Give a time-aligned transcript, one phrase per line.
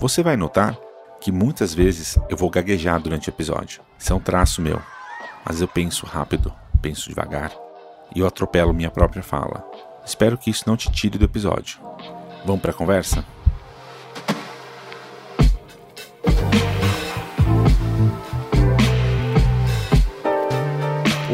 [0.00, 0.78] Você vai notar
[1.20, 3.82] que muitas vezes eu vou gaguejar durante o episódio.
[3.98, 4.80] Isso é um traço meu.
[5.44, 7.52] Mas eu penso rápido, penso devagar
[8.16, 9.62] e eu atropelo minha própria fala.
[10.02, 11.78] Espero que isso não te tire do episódio.
[12.46, 13.22] Vamos para a conversa?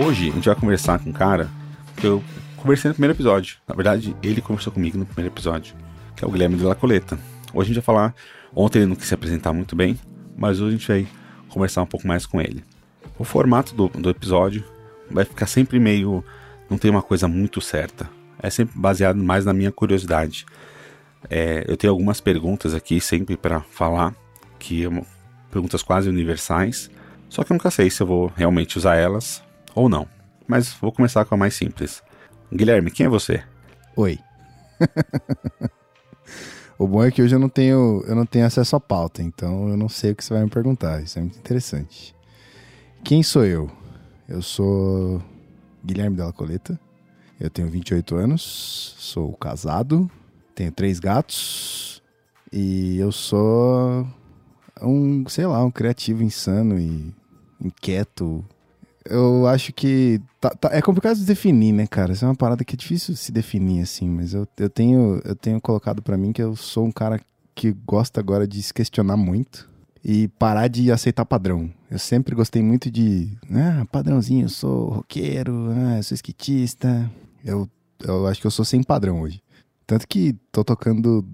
[0.05, 1.48] Hoje a gente vai conversar com um cara
[1.96, 2.20] que eu
[2.56, 3.58] conversei no primeiro episódio.
[3.69, 5.77] Na verdade, ele conversou comigo no primeiro episódio,
[6.16, 7.16] que é o Guilherme de La Coleta.
[7.52, 8.14] Hoje a gente vai falar.
[8.55, 9.98] Ontem ele não quis se apresentar muito bem,
[10.36, 11.06] mas hoje a gente vai
[11.48, 12.64] conversar um pouco mais com ele.
[13.19, 14.64] O formato do, do episódio
[15.11, 16.24] vai ficar sempre meio.
[16.69, 18.08] Não tem uma coisa muito certa.
[18.42, 20.44] É sempre baseado mais na minha curiosidade.
[21.30, 24.14] É, eu tenho algumas perguntas aqui sempre para falar,
[24.58, 25.02] que é uma,
[25.50, 26.91] perguntas quase universais.
[27.28, 29.42] Só que eu nunca sei se eu vou realmente usar elas
[29.74, 30.06] ou não.
[30.47, 32.02] Mas vou começar com a mais simples.
[32.52, 33.42] Guilherme, quem é você?
[33.97, 34.19] Oi.
[36.78, 39.69] o bom é que hoje eu não tenho, eu não tenho acesso à pauta, então
[39.69, 41.02] eu não sei o que você vai me perguntar.
[41.02, 42.14] Isso é muito interessante.
[43.02, 43.70] Quem sou eu?
[44.28, 45.22] Eu sou
[45.84, 46.78] Guilherme Della Coleta.
[47.38, 50.10] Eu tenho 28 anos, sou casado,
[50.55, 52.02] tenho três gatos
[52.50, 54.06] e eu sou
[54.83, 57.14] um, sei lá, um criativo insano e
[57.61, 58.44] inquieto,
[59.10, 62.12] eu acho que tá, tá, é complicado de definir, né, cara?
[62.12, 65.34] Isso é uma parada que é difícil se definir assim, mas eu, eu tenho eu
[65.34, 67.20] tenho colocado para mim que eu sou um cara
[67.54, 69.68] que gosta agora de se questionar muito
[70.04, 71.70] e parar de aceitar padrão.
[71.90, 77.11] Eu sempre gostei muito de, ah, padrãozinho, eu sou roqueiro, ah, eu sou esquitista.
[77.45, 77.68] Eu,
[78.05, 79.42] eu acho que eu sou sem padrão hoje.
[79.86, 81.24] Tanto que tô tocando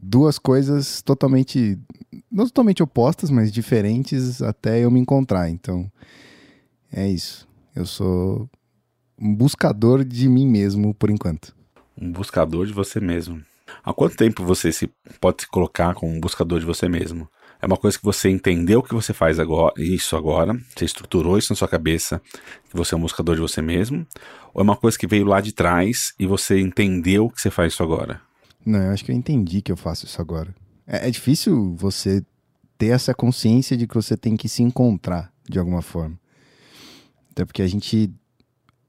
[0.00, 1.78] duas coisas totalmente
[2.30, 5.50] não totalmente opostas, mas diferentes até eu me encontrar.
[5.50, 5.90] Então,
[6.92, 7.48] é isso.
[7.74, 8.48] Eu sou
[9.18, 11.54] um buscador de mim mesmo por enquanto.
[11.96, 13.42] Um buscador de você mesmo.
[13.82, 17.28] Há quanto tempo você se pode se colocar como um buscador de você mesmo?
[17.60, 21.52] É uma coisa que você entendeu que você faz agora, isso agora, você estruturou isso
[21.52, 22.20] na sua cabeça,
[22.68, 24.04] que você é um buscador de você mesmo,
[24.52, 27.72] ou é uma coisa que veio lá de trás e você entendeu que você faz
[27.72, 28.20] isso agora?
[28.66, 30.52] Não, eu acho que eu entendi que eu faço isso agora.
[30.84, 32.24] É, é difícil você
[32.76, 36.18] ter essa consciência de que você tem que se encontrar de alguma forma.
[37.32, 38.10] Até porque a gente,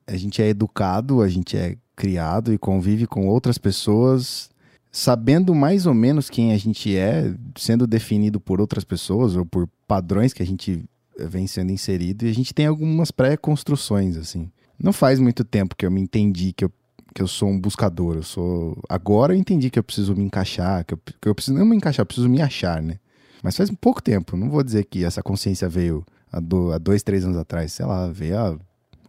[0.06, 4.50] a gente é educado, a gente é criado e convive com outras pessoas,
[4.92, 9.68] sabendo mais ou menos quem a gente é, sendo definido por outras pessoas ou por
[9.88, 10.84] padrões que a gente
[11.18, 14.52] vem sendo inserido, e a gente tem algumas pré-construções, assim.
[14.82, 16.72] Não faz muito tempo que eu me entendi que eu,
[17.14, 18.78] que eu sou um buscador, eu sou...
[18.90, 21.76] Agora eu entendi que eu preciso me encaixar, que eu, que eu preciso não me
[21.76, 22.98] encaixar, eu preciso me achar, né?
[23.44, 26.04] Mas faz pouco tempo, não vou dizer que essa consciência veio
[26.34, 28.58] há, do, há dois, três anos atrás, sei lá, veio há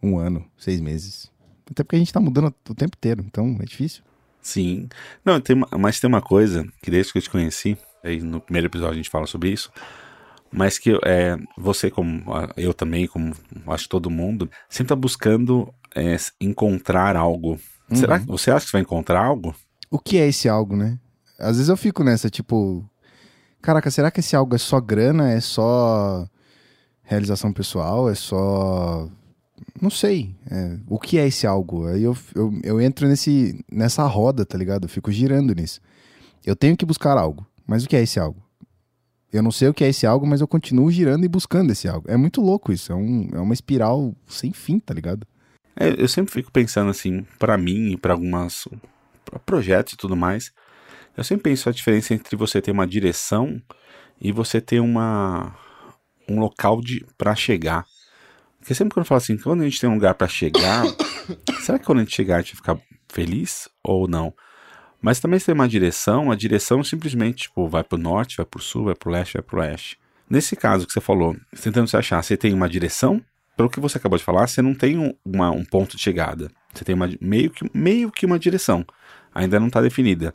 [0.03, 1.33] um ano, seis meses.
[1.69, 4.03] Até porque a gente tá mudando o tempo inteiro, então é difícil.
[4.43, 4.89] Sim.
[5.25, 8.67] Não, tem mas tem uma coisa que desde que eu te conheci, aí no primeiro
[8.67, 9.71] episódio a gente fala sobre isso,
[10.53, 12.23] mas que é, você, como
[12.57, 13.35] eu também, como
[13.67, 17.59] acho todo mundo, sempre tá buscando é, encontrar algo.
[17.91, 17.97] Uhum.
[17.97, 19.55] Será que você acha que você vai encontrar algo?
[19.91, 20.99] O que é esse algo, né?
[21.39, 22.85] Às vezes eu fico nessa, tipo,
[23.61, 25.33] caraca, será que esse algo é só grana?
[25.33, 26.29] É só
[27.05, 29.09] realização pessoal, é só.
[29.81, 30.35] Não sei.
[30.51, 31.87] É, o que é esse algo?
[31.87, 34.85] Aí eu, eu, eu entro nesse, nessa roda, tá ligado?
[34.85, 35.81] Eu fico girando nisso.
[36.45, 37.47] Eu tenho que buscar algo.
[37.67, 38.43] Mas o que é esse algo?
[39.33, 41.89] Eu não sei o que é esse algo, mas eu continuo girando e buscando esse
[41.89, 42.09] algo.
[42.09, 42.93] É muito louco isso.
[42.93, 45.27] É, um, é uma espiral sem fim, tá ligado?
[45.77, 48.69] É, eu sempre fico pensando assim, para mim e para algumas
[49.25, 50.53] pra projetos e tudo mais.
[51.17, 53.61] Eu sempre penso a diferença entre você ter uma direção
[54.21, 55.57] e você ter uma
[56.29, 57.85] um local de para chegar.
[58.59, 60.85] Porque sempre quando eu falo assim, quando a gente tem um lugar para chegar,
[61.61, 62.79] será que quando a gente chegar a gente vai ficar
[63.09, 64.33] feliz ou não?
[65.01, 68.47] Mas também se tem uma direção, a direção simplesmente tipo, vai para o norte, vai
[68.47, 69.99] para o sul, vai para o leste, vai para o oeste.
[70.31, 73.23] Nesse caso que você falou, tentando se achar, você tem uma direção,
[73.57, 76.51] pelo que você acabou de falar, você não tem um, uma, um ponto de chegada.
[76.73, 78.85] Você tem uma, meio, que, meio que uma direção.
[79.35, 80.35] Ainda não está definida.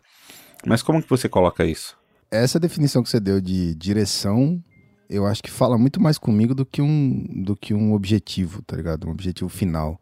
[0.65, 1.97] Mas como que você coloca isso?
[2.31, 4.63] Essa definição que você deu de direção
[5.09, 8.75] eu acho que fala muito mais comigo do que um, do que um objetivo, tá
[8.75, 9.07] ligado?
[9.07, 9.99] Um objetivo final.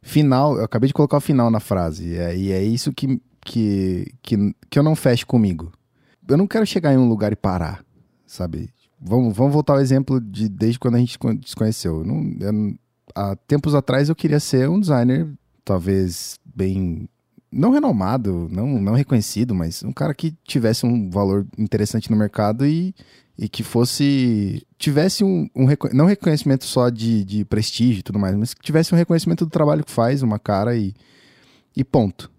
[0.00, 3.20] Final, eu acabei de colocar o final na frase, e é, e é isso que,
[3.44, 5.70] que, que, que eu não fecho comigo.
[6.26, 7.84] Eu não quero chegar em um lugar e parar,
[8.26, 8.70] sabe?
[9.00, 12.04] Vamos, vamos voltar ao exemplo de desde quando a gente se conheceu.
[12.04, 12.74] Não, eu,
[13.14, 15.28] há tempos atrás eu queria ser um designer,
[15.64, 17.08] talvez bem
[17.52, 22.66] não renomado, não, não reconhecido, mas um cara que tivesse um valor interessante no mercado
[22.66, 22.94] e,
[23.36, 24.66] e que fosse.
[24.78, 28.94] tivesse um, um não reconhecimento só de, de prestígio e tudo mais, mas que tivesse
[28.94, 30.94] um reconhecimento do trabalho que faz, uma cara e,
[31.76, 32.30] e ponto.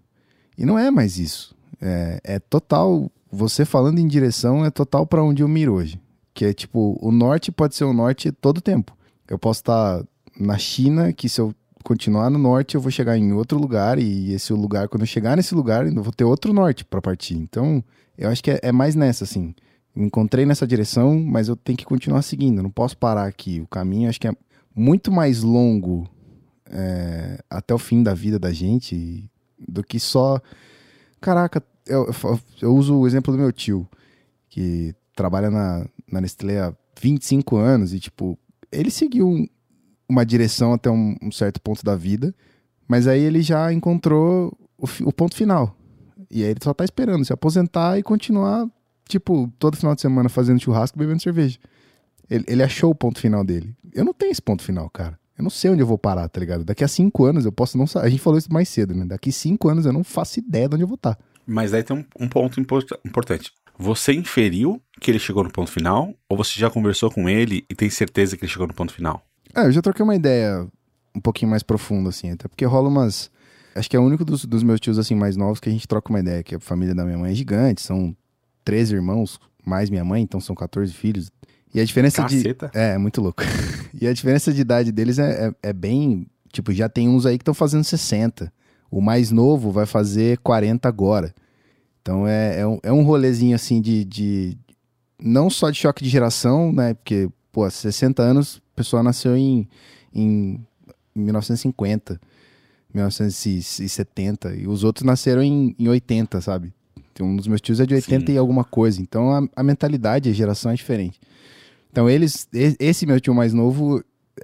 [0.56, 1.54] E não é mais isso.
[1.80, 3.10] É, é total.
[3.30, 6.00] Você falando em direção é total para onde eu miro hoje.
[6.32, 8.96] Que é tipo, o norte pode ser o norte todo tempo.
[9.28, 10.04] Eu posso estar
[10.38, 11.54] na China, que se eu
[11.84, 15.36] continuar no norte, eu vou chegar em outro lugar, e esse lugar, quando eu chegar
[15.36, 17.34] nesse lugar, eu vou ter outro norte para partir.
[17.34, 17.84] Então,
[18.16, 19.54] eu acho que é, é, mais nessa, assim.
[19.94, 23.60] Me encontrei nessa direção, mas eu tenho que continuar seguindo, não posso parar aqui.
[23.60, 24.32] O caminho acho que é
[24.74, 26.08] muito mais longo
[26.66, 30.40] é, até o fim da vida da gente do que só.
[31.20, 32.08] Caraca, eu,
[32.60, 33.88] eu, uso o exemplo do meu tio,
[34.48, 38.38] que trabalha na, na Nestlé há 25 anos e, tipo,
[38.72, 39.48] ele seguiu
[40.08, 42.34] uma direção até um, um, certo ponto da vida,
[42.86, 45.76] mas aí ele já encontrou o, o, ponto final.
[46.30, 48.66] E aí ele só tá esperando se aposentar e continuar,
[49.08, 51.58] tipo, todo final de semana fazendo churrasco bebendo cerveja.
[52.30, 53.74] Ele, ele achou o ponto final dele.
[53.92, 55.18] Eu não tenho esse ponto final, cara.
[55.36, 56.64] Eu não sei onde eu vou parar, tá ligado?
[56.64, 59.04] Daqui a cinco anos eu posso não A gente falou isso mais cedo, né?
[59.04, 61.18] Daqui cinco anos eu não faço ideia de onde eu vou estar.
[61.46, 63.52] Mas aí tem um, um ponto importante.
[63.76, 66.14] Você inferiu que ele chegou no ponto final?
[66.28, 69.26] Ou você já conversou com ele e tem certeza que ele chegou no ponto final?
[69.54, 70.66] É, eu já troquei uma ideia
[71.14, 73.30] um pouquinho mais profunda, assim, até porque rola umas.
[73.74, 75.88] Acho que é o único dos, dos meus tios, assim, mais novos que a gente
[75.88, 78.16] troca uma ideia, que a família da minha mãe é gigante, são
[78.64, 81.30] 13 irmãos, mais minha mãe, então são 14 filhos.
[81.74, 82.70] E a diferença Caceta.
[82.72, 82.78] de.
[82.78, 83.42] É, é muito louco.
[84.00, 86.26] e a diferença de idade deles é, é, é bem.
[86.52, 88.52] Tipo, já tem uns aí que estão fazendo 60.
[88.90, 91.34] O mais novo vai fazer 40 agora.
[92.00, 94.56] Então é, é, um, é um rolezinho assim de, de.
[95.18, 96.94] Não só de choque de geração, né?
[96.94, 99.68] Porque, pô, 60 anos a pessoa nasceu em,
[100.14, 100.60] em
[101.14, 102.20] 1950,
[102.92, 106.72] 1970, e os outros nasceram em, em 80, sabe?
[107.22, 108.32] Um dos meus tios é de 80 Sim.
[108.32, 109.00] e alguma coisa.
[109.00, 111.20] Então a, a, mentalidade, a geração é diferente.
[111.90, 114.02] Então eles, esse meu tio mais novo,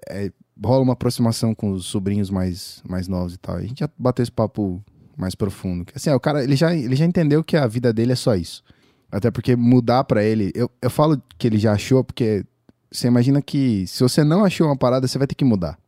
[0.08, 0.31] é,
[0.62, 3.56] rola uma aproximação com os sobrinhos mais, mais novos e tal.
[3.56, 4.82] A gente já bateu esse papo
[5.17, 5.84] mais profundo.
[5.94, 8.62] Assim, o cara, ele já, ele já entendeu que a vida dele é só isso.
[9.11, 12.44] Até porque mudar para ele, eu, eu falo que ele já achou porque
[12.90, 15.78] você imagina que se você não achou uma parada, você vai ter que mudar.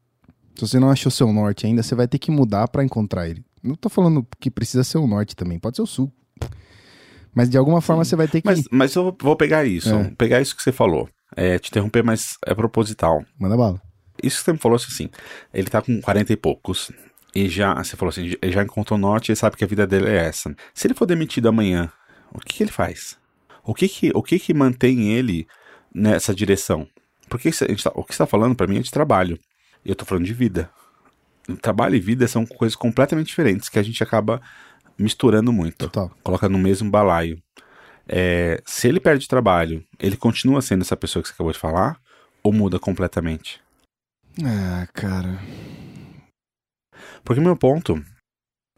[0.55, 3.45] Se você não achou seu norte ainda, você vai ter que mudar para encontrar ele.
[3.63, 6.13] Não tô falando que precisa ser o norte também, pode ser o sul.
[7.35, 8.11] Mas de alguma forma Sim.
[8.11, 8.47] você vai ter que.
[8.47, 10.11] Mas, mas eu vou pegar isso, é.
[10.17, 11.09] pegar isso que você falou.
[11.35, 13.25] É, te interromper, mas é proposital.
[13.39, 13.81] Manda bala.
[14.23, 15.09] Isso que você me falou assim,
[15.53, 16.93] ele tá com 40 e poucos.
[17.35, 19.87] E já, você falou assim, ele já encontrou o norte e sabe que a vida
[19.87, 20.55] dele é essa.
[20.75, 21.91] Se ele for demitido amanhã,
[22.31, 23.17] o que, que ele faz?
[23.65, 25.47] O que que, o que que mantém ele
[25.95, 26.87] nessa direção.
[27.29, 29.39] Porque tá, o que está falando para mim é de trabalho.
[29.85, 30.71] E eu estou falando de vida.
[31.61, 34.41] Trabalho e vida são coisas completamente diferentes que a gente acaba
[35.03, 35.89] misturando muito.
[35.89, 36.11] Total.
[36.23, 37.43] Coloca no mesmo balaio.
[38.09, 42.01] É, se ele perde trabalho, ele continua sendo essa pessoa que você acabou de falar?
[42.43, 43.61] Ou muda completamente?
[44.45, 45.39] Ah, cara.
[47.23, 48.03] Porque meu ponto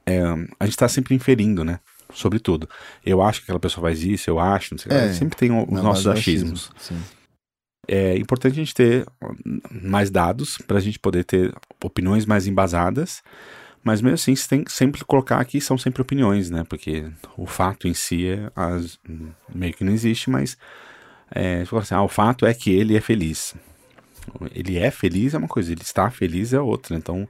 [0.06, 0.20] é,
[0.60, 1.80] a gente está sempre inferindo, né?
[2.12, 2.68] sobre tudo.
[3.04, 5.82] Eu acho que aquela pessoa faz isso, eu acho, não sei é, Sempre tem os
[5.82, 6.70] nossos achismos.
[6.76, 7.02] Achismo,
[7.86, 9.06] é importante a gente ter
[9.70, 13.22] mais dados para a gente poder ter opiniões mais embasadas.
[13.84, 16.64] Mas mesmo assim, você tem que sempre colocar aqui são sempre opiniões, né?
[16.64, 18.98] Porque o fato em si é as,
[19.54, 20.56] meio que não existe, mas
[21.30, 23.54] é, assim, ah, o fato é que ele é feliz.
[24.52, 26.96] Ele é feliz é uma coisa, ele está feliz é outra.
[26.96, 27.28] Então,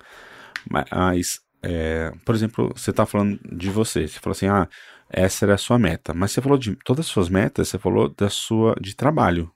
[0.70, 4.68] mas é, por exemplo, você está falando de você, você falou assim, ah,
[5.10, 8.08] essa era a sua meta, mas você falou de todas as suas metas, você falou
[8.08, 9.50] da sua de trabalho.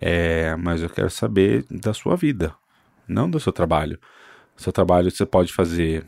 [0.00, 2.54] É, mas eu quero saber da sua vida,
[3.08, 3.98] não do seu trabalho.
[4.58, 6.04] Seu trabalho você pode fazer.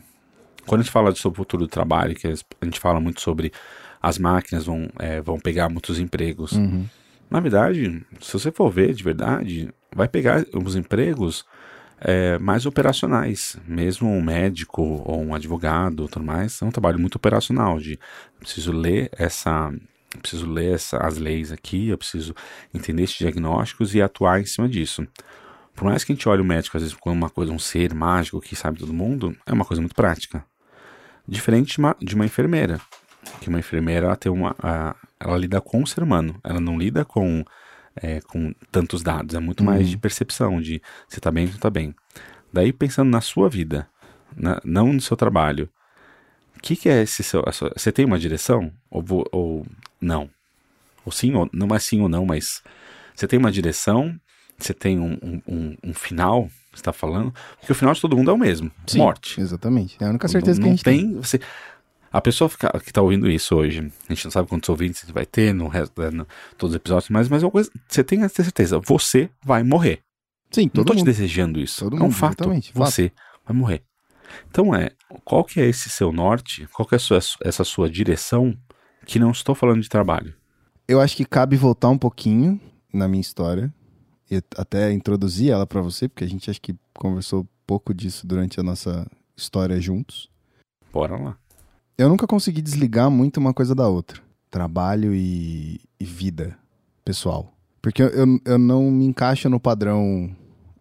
[0.67, 3.51] Quando a gente fala sobre o futuro do trabalho, que a gente fala muito sobre
[4.01, 6.51] as máquinas vão, é, vão pegar muitos empregos.
[6.51, 6.85] Uhum.
[7.29, 11.45] Na verdade, se você for ver de verdade, vai pegar os empregos
[12.01, 13.57] é, mais operacionais.
[13.65, 17.79] Mesmo um médico ou um advogado, tudo mais, é um trabalho muito operacional.
[17.79, 17.97] De
[18.39, 19.71] preciso ler essa,
[20.19, 22.35] preciso ler essa, as leis aqui, eu preciso
[22.73, 25.07] entender esses diagnósticos e atuar em cima disso.
[25.75, 27.93] Por mais que a gente olhe o médico às vezes como uma coisa, um ser
[27.93, 30.45] mágico que sabe todo mundo, é uma coisa muito prática.
[31.27, 32.79] Diferente de uma, de uma enfermeira,
[33.39, 36.77] que uma enfermeira ela tem uma, a, ela lida com o ser humano, ela não
[36.77, 37.43] lida com
[37.95, 40.01] é, com tantos dados, é muito mais de uhum.
[40.01, 41.93] percepção, de você está bem ou não está bem.
[42.51, 43.87] Daí pensando na sua vida,
[44.35, 45.69] na, não no seu trabalho,
[46.55, 47.43] o que, que é esse seu.
[47.51, 49.65] Sua, você tem uma direção ou, ou
[49.99, 50.29] não?
[51.05, 52.61] Ou sim, ou não é sim ou não, mas
[53.15, 54.19] você tem uma direção,
[54.65, 58.31] você tem um, um, um final, você está falando, porque o final de todo mundo
[58.31, 59.39] é o mesmo, Sim, morte.
[59.41, 59.97] Exatamente.
[59.99, 61.07] É a única certeza não, que a não gente tem.
[61.11, 61.39] tem, você
[62.13, 65.25] a pessoa fica- que está ouvindo isso hoje, a gente não sabe quantos ouvintes vai
[65.25, 66.27] ter no resto no,
[66.57, 69.63] todos os episódios, mas, mas é uma coisa, você tem a ter certeza, você vai
[69.63, 70.01] morrer.
[70.51, 71.05] Sim, não todo tô te mundo.
[71.05, 71.79] desejando isso.
[71.85, 72.41] Todo é um mundo, fato.
[72.41, 72.91] exatamente, fato.
[72.91, 73.11] Você
[73.47, 73.81] vai morrer.
[74.49, 74.91] Então é,
[75.23, 76.67] qual que é esse seu norte?
[76.73, 78.57] Qual que é sua- essa sua direção?
[79.05, 80.33] Que não estou falando de trabalho.
[80.87, 82.59] Eu acho que cabe voltar um pouquinho
[82.93, 83.73] na minha história
[84.57, 88.63] até introduzir ela pra você, porque a gente acho que conversou pouco disso durante a
[88.63, 90.29] nossa história juntos.
[90.91, 91.37] Bora lá.
[91.97, 94.21] Eu nunca consegui desligar muito uma coisa da outra.
[94.49, 96.57] Trabalho e, e vida
[97.03, 97.53] pessoal.
[97.81, 100.35] Porque eu, eu, eu não me encaixo no padrão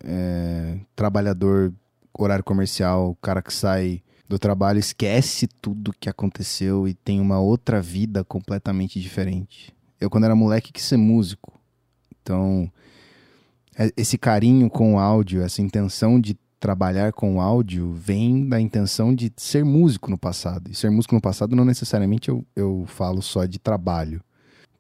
[0.05, 1.73] é, trabalhador,
[2.13, 7.81] horário comercial, cara que sai do trabalho, esquece tudo que aconteceu e tem uma outra
[7.83, 9.75] vida completamente diferente.
[10.01, 11.53] Eu, quando era moleque, quis ser músico.
[12.23, 12.71] Então,
[13.97, 19.15] esse carinho com o áudio, essa intenção de trabalhar com o áudio vem da intenção
[19.15, 20.71] de ser músico no passado.
[20.71, 24.21] E ser músico no passado não necessariamente eu, eu falo só de trabalho.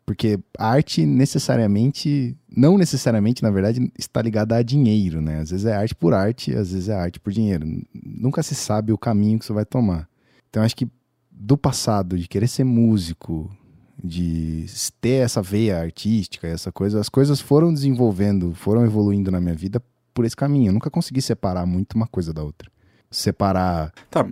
[0.04, 5.38] Porque arte necessariamente, não necessariamente, na verdade, está ligada a dinheiro, né?
[5.38, 7.64] Às vezes é arte por arte, às vezes é arte por dinheiro.
[7.94, 10.08] Nunca se sabe o caminho que você vai tomar.
[10.48, 10.88] Então acho que
[11.30, 13.50] do passado, de querer ser músico,
[14.02, 14.66] de
[15.00, 19.82] ter essa veia artística, essa coisa, as coisas foram desenvolvendo, foram evoluindo na minha vida
[20.14, 20.68] por esse caminho.
[20.68, 22.70] Eu nunca consegui separar muito uma coisa da outra.
[23.10, 24.26] Separar Tá,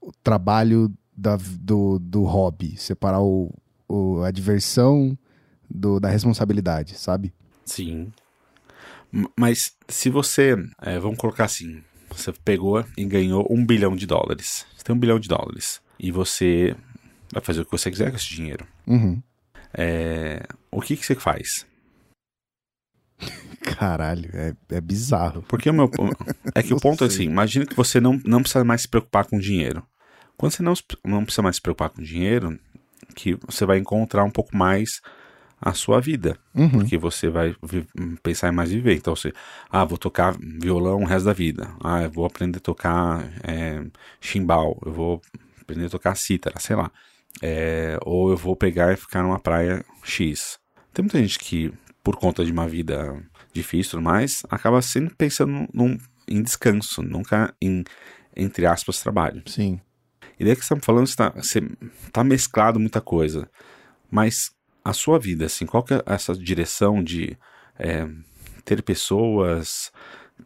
[0.00, 3.52] o trabalho da- do, do hobby, separar o,
[3.88, 5.16] o- a diversão
[5.68, 7.32] do- da responsabilidade, sabe?
[7.64, 8.10] sim.
[9.36, 14.64] Mas se você, é, vamos colocar assim, você pegou e ganhou um bilhão de dólares.
[14.76, 15.80] Você tem um bilhão de dólares.
[15.98, 16.76] E você
[17.32, 18.64] vai fazer o que você quiser com esse dinheiro.
[18.90, 19.22] Uhum.
[19.72, 21.64] É, o que, que você faz?
[23.62, 25.42] Caralho, é, é bizarro.
[25.42, 25.88] Porque o meu.
[26.54, 27.16] É que o ponto é sei.
[27.16, 29.86] assim: imagina que você não, não precisa mais se preocupar com dinheiro.
[30.36, 32.58] Quando você não, não precisa mais se preocupar com dinheiro,
[33.14, 35.00] que você vai encontrar um pouco mais
[35.60, 36.36] a sua vida.
[36.54, 36.70] Uhum.
[36.70, 37.54] Porque você vai
[38.22, 38.94] pensar em mais viver.
[38.96, 39.32] Então você,
[39.70, 41.70] ah, vou tocar violão o resto da vida.
[41.84, 43.84] Ah, eu vou aprender a tocar é,
[44.20, 44.78] chimbal.
[44.84, 45.22] Eu vou
[45.60, 46.90] aprender a tocar cítara, sei lá.
[47.42, 50.58] É, ou eu vou pegar e ficar numa praia X.
[50.92, 51.72] Tem muita gente que,
[52.02, 53.22] por conta de uma vida
[53.52, 55.96] difícil e tudo mais, acaba sempre pensando num,
[56.28, 57.84] em descanso, nunca em,
[58.36, 59.42] entre aspas, trabalho.
[59.46, 59.80] Sim.
[60.38, 61.60] E daí que você tá falando, você tá, você
[62.12, 63.48] tá mesclado muita coisa.
[64.10, 64.50] Mas
[64.84, 67.36] a sua vida, assim, qual que é essa direção de
[67.78, 68.08] é,
[68.64, 69.92] ter pessoas,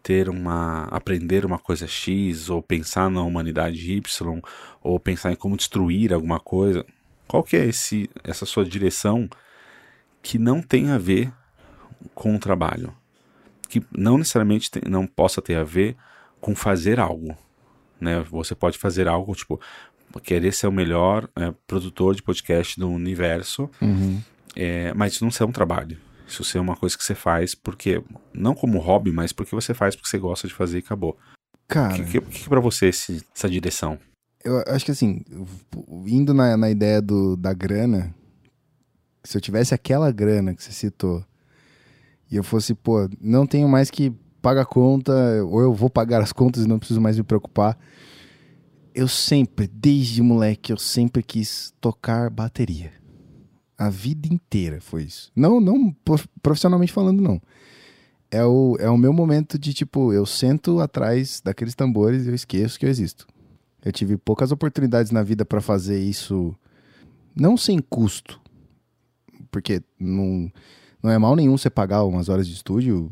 [0.03, 0.85] ter uma.
[0.91, 4.41] aprender uma coisa X, ou pensar na humanidade Y,
[4.83, 6.85] ou pensar em como destruir alguma coisa?
[7.27, 9.29] Qual que é esse, essa sua direção
[10.23, 11.33] que não tem a ver
[12.15, 12.95] com o trabalho?
[13.69, 15.97] Que não necessariamente tem- não possa ter a ver
[16.41, 17.37] com fazer algo
[18.01, 18.21] né?
[18.31, 19.59] Você pode fazer algo tipo
[20.23, 24.21] querer ser o melhor é, produtor de podcast do universo, Uhum.
[24.55, 25.97] é, mas isso não ser um trabalho.
[26.27, 28.03] Isso ser uma coisa que você faz porque
[28.33, 31.17] não como hobby, mas porque você faz porque você gosta de fazer e acabou.
[31.55, 33.99] O Cara, que, que, que que pra você esse- essa direção?
[34.45, 35.23] eu acho que assim,
[36.07, 38.15] indo na, na ideia do, da grana,
[39.23, 41.25] se eu tivesse aquela grana que você citou,
[42.31, 44.11] e eu fosse, pô, não tenho mais que
[44.43, 45.13] pagar a conta,
[45.45, 47.79] ou eu vou pagar as contas e não preciso mais me preocupar.
[48.95, 52.93] Eu sempre, desde moleque, eu sempre quis tocar bateria.
[53.77, 55.31] A vida inteira foi isso.
[55.35, 57.41] Não, não prof- profissionalmente falando, não.
[58.31, 62.35] É o, é o meu momento de, tipo, eu sento atrás daqueles tambores e eu
[62.35, 63.27] esqueço que eu existo.
[63.85, 66.55] Eu tive poucas oportunidades na vida para fazer isso,
[67.37, 68.41] não sem custo,
[69.51, 70.51] porque não,
[71.03, 73.11] não é mal nenhum você pagar umas horas de estúdio,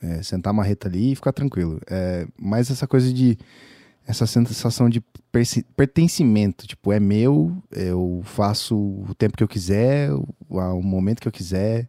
[0.00, 1.80] é, sentar a marreta ali e ficar tranquilo.
[1.88, 3.36] É, mas essa coisa de.
[4.06, 5.02] Essa sensação de
[5.76, 11.32] pertencimento, tipo, é meu, eu faço o tempo que eu quiser, o, momento que eu
[11.32, 11.88] quiser.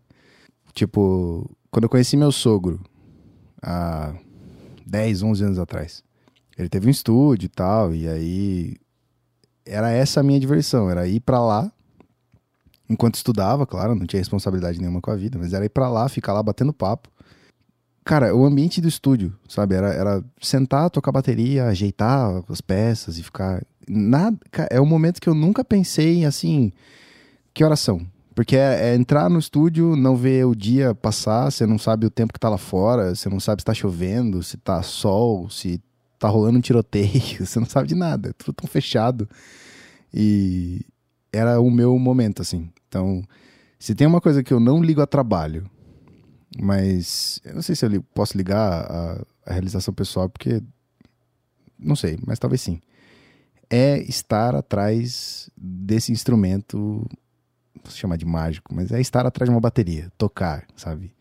[0.73, 2.81] Tipo, quando eu conheci meu sogro,
[3.61, 4.15] há
[4.85, 6.03] 10, 11 anos atrás,
[6.57, 8.75] ele teve um estúdio e tal, e aí
[9.63, 11.71] era essa a minha diversão, era ir pra lá,
[12.89, 16.09] enquanto estudava, claro, não tinha responsabilidade nenhuma com a vida, mas era ir pra lá,
[16.09, 17.09] ficar lá batendo papo.
[18.07, 23.23] Cara, o ambiente do estúdio, sabe, era, era sentar, tocar bateria, ajeitar as peças e
[23.23, 23.61] ficar...
[23.85, 24.37] Nada,
[24.71, 26.71] é um momento que eu nunca pensei, assim,
[27.53, 28.07] que oração.
[28.33, 32.09] Porque é, é entrar no estúdio, não ver o dia passar, você não sabe o
[32.09, 35.81] tempo que tá lá fora, você não sabe se tá chovendo, se tá sol, se
[36.17, 37.11] tá rolando um tiroteio,
[37.45, 39.27] você não sabe de nada, é tudo tão fechado.
[40.13, 40.79] E
[41.33, 42.69] era o meu momento, assim.
[42.87, 43.21] Então,
[43.77, 45.69] Se tem uma coisa que eu não ligo a trabalho,
[46.55, 50.61] mas eu não sei se eu posso ligar a, a realização pessoal, porque
[51.77, 52.79] não sei, mas talvez sim.
[53.69, 57.05] É estar atrás desse instrumento,
[57.83, 61.13] posso chamar de mágico, mas é estar atrás de uma bateria, tocar, sabe?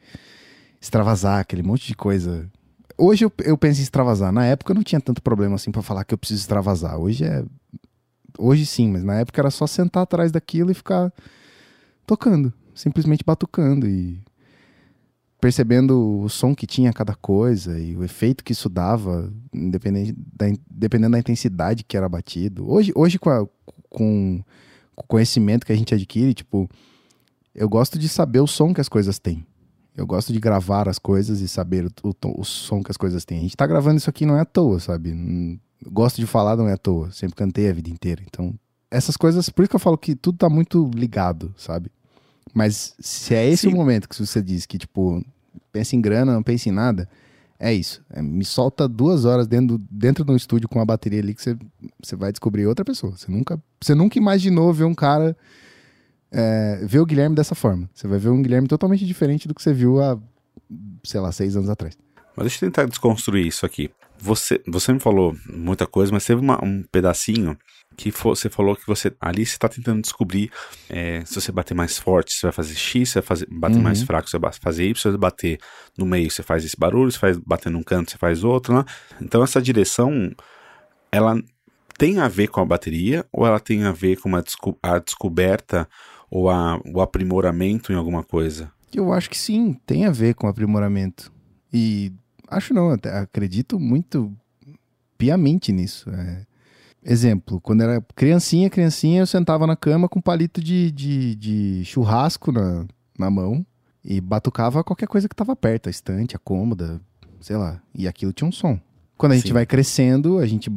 [0.81, 2.49] Extravasar aquele monte de coisa.
[2.97, 4.31] Hoje eu, eu penso em extravasar.
[4.33, 6.99] Na época eu não tinha tanto problema assim para falar que eu preciso extravasar.
[6.99, 7.45] Hoje é.
[8.39, 11.13] Hoje sim, mas na época era só sentar atrás daquilo e ficar
[12.07, 14.21] tocando, simplesmente batucando e
[15.47, 20.47] percebendo o som que tinha cada coisa e o efeito que isso dava, independente da,
[20.69, 22.69] dependendo da intensidade que era batido.
[22.69, 23.47] Hoje, hoje com, a,
[23.89, 24.43] com,
[24.93, 26.69] com o conhecimento que a gente adquire, tipo,
[27.55, 29.47] eu gosto de saber o som que as coisas têm.
[29.97, 33.25] Eu gosto de gravar as coisas e saber o, o, o som que as coisas
[33.25, 33.39] têm.
[33.39, 35.15] A gente tá gravando isso aqui não é à toa, sabe?
[35.87, 37.13] Gosto de falar não é à toa.
[37.13, 38.21] Sempre cantei a vida inteira.
[38.27, 38.53] Então,
[38.91, 41.89] essas coisas, por isso que eu falo que tudo tá muito ligado, sabe?
[42.53, 43.75] Mas se é esse Sim.
[43.75, 45.25] o momento que você diz que, tipo,
[45.73, 47.09] pensa em grana, não pensa em nada,
[47.59, 48.05] é isso.
[48.11, 51.43] É, me solta duas horas dentro, dentro de um estúdio com uma bateria ali que
[51.43, 51.57] você,
[52.03, 53.17] você vai descobrir outra pessoa.
[53.17, 55.37] Você nunca, você nunca imaginou ver um cara.
[56.31, 57.89] É, ver o Guilherme dessa forma.
[57.95, 60.19] Você vai ver um Guilherme totalmente diferente do que você viu há,
[61.05, 61.97] sei lá, seis anos atrás.
[62.37, 63.91] Mas deixa eu tentar desconstruir isso aqui.
[64.19, 67.57] Você, você me falou muita coisa, mas teve uma, um pedacinho
[67.97, 70.51] que você falou que você ali você está tentando descobrir
[70.89, 73.83] é, se você bater mais forte, você vai fazer X, se vai fazer, bater uhum.
[73.83, 75.59] mais fraco, você vai fazer Y, se você bater
[75.97, 78.85] no meio, você faz esse barulho, se faz bater num canto, você faz outro, né?
[79.21, 80.31] Então essa direção,
[81.11, 81.41] ela
[81.99, 84.99] tem a ver com a bateria ou ela tem a ver com a, desco a
[84.99, 85.89] descoberta
[86.31, 88.71] ou a, o aprimoramento em alguma coisa?
[88.95, 91.33] Eu acho que sim, tem a ver com aprimoramento.
[91.73, 92.13] E
[92.49, 94.33] acho não, acredito muito
[95.17, 96.11] piamente nisso.
[96.11, 96.47] É
[97.09, 101.85] Exemplo, quando era criancinha, criancinha, eu sentava na cama com um palito de, de, de
[101.85, 102.85] churrasco na,
[103.17, 103.65] na mão
[104.05, 107.01] e batucava qualquer coisa que estava perto, a estante, a cômoda,
[107.41, 107.81] sei lá.
[107.95, 108.81] E aquilo tinha um som.
[109.17, 109.53] Quando a gente Sim.
[109.55, 110.69] vai crescendo, a gente.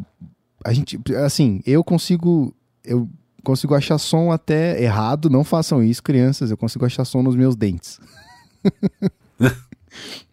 [0.63, 0.99] A gente.
[1.15, 2.53] Assim, eu consigo.
[2.83, 3.09] Eu
[3.43, 5.31] consigo achar som até errado.
[5.31, 6.51] Não façam isso, crianças.
[6.51, 7.99] Eu consigo achar som nos meus dentes.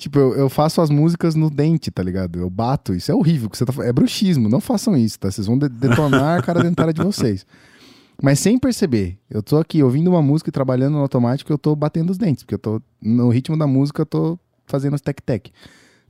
[0.00, 2.40] Tipo, eu, eu, faço as músicas no dente, tá ligado?
[2.40, 2.94] Eu bato.
[2.94, 3.50] Isso é horrível.
[3.50, 4.48] Que você tá, é bruxismo.
[4.48, 5.30] Não façam isso, tá?
[5.30, 7.46] Vocês vão de detonar a cara dentária de vocês.
[8.22, 9.18] Mas sem perceber.
[9.28, 12.42] Eu tô aqui ouvindo uma música e trabalhando no automático, eu tô batendo os dentes.
[12.42, 15.52] Porque eu tô, no ritmo da música, eu tô fazendo os tec-tec.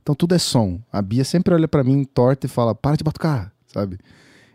[0.01, 0.79] Então tudo é som.
[0.91, 3.99] A Bia sempre olha para mim torta e fala: para de batucar, sabe?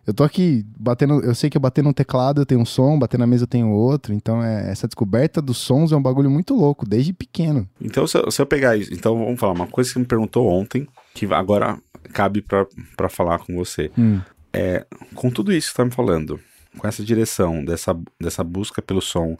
[0.06, 2.98] Eu tô aqui batendo, eu sei que eu bater no teclado eu tenho um som,
[2.98, 6.30] bater na mesa eu tenho outro, então é, essa descoberta dos sons é um bagulho
[6.30, 7.68] muito louco, desde pequeno.
[7.80, 10.06] Então se eu, se eu pegar isso, então vamos falar, uma coisa que você me
[10.06, 11.76] perguntou ontem, que agora
[12.12, 13.90] cabe para falar com você.
[13.98, 14.20] Hum.
[14.52, 16.40] É, com tudo isso que você tá me falando,
[16.78, 19.36] com essa direção, dessa, dessa busca pelo som,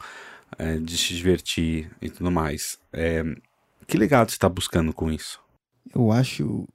[0.57, 3.23] é, de se divertir e tudo mais, é,
[3.87, 5.39] que legado você está buscando com isso?
[5.95, 6.67] Eu acho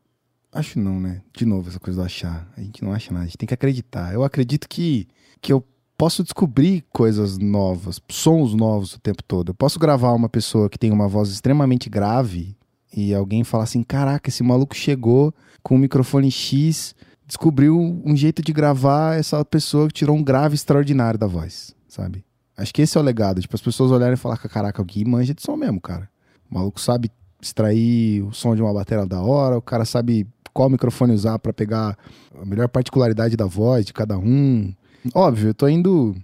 [0.53, 1.23] Acho não, né?
[1.35, 2.47] De novo, essa coisa do achar.
[2.57, 4.13] A gente não acha nada, a gente tem que acreditar.
[4.13, 5.09] Eu acredito que,
[5.41, 5.65] que eu
[5.97, 9.51] posso descobrir coisas novas, sons novos o tempo todo.
[9.51, 12.55] Eu posso gravar uma pessoa que tem uma voz extremamente grave
[12.95, 16.95] e alguém falar assim: caraca, esse maluco chegou com um microfone X,
[17.27, 22.25] descobriu um jeito de gravar essa pessoa que tirou um grave extraordinário da voz, sabe?
[22.55, 23.41] Acho que esse é o legado.
[23.41, 26.11] Tipo, as pessoas olharem e falar: caraca, o Gui manja de som mesmo, cara.
[26.51, 27.11] O maluco sabe
[27.41, 31.53] extrair o som de uma bateria da hora, o cara sabe qual microfone usar para
[31.53, 31.97] pegar
[32.41, 34.73] a melhor particularidade da voz de cada um.
[35.15, 36.15] Óbvio, eu tô indo,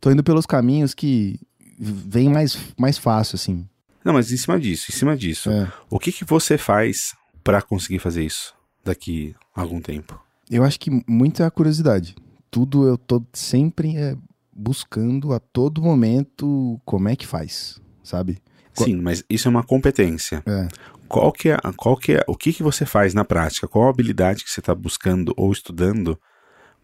[0.00, 1.38] tô indo pelos caminhos que
[1.78, 3.66] vem mais, mais fácil, assim.
[4.04, 5.70] Não, mas em cima disso, em cima disso, é.
[5.88, 10.20] o que que você faz para conseguir fazer isso daqui a algum tempo?
[10.50, 12.14] Eu acho que muito é a curiosidade.
[12.50, 14.16] Tudo eu tô sempre é,
[14.52, 18.38] buscando a todo momento como é que faz, sabe?
[18.74, 20.42] Sim, mas isso é uma competência.
[20.46, 20.68] É
[21.10, 23.66] qual que é, qual que é, o que, que você faz na prática?
[23.66, 26.16] Qual a habilidade que você está buscando ou estudando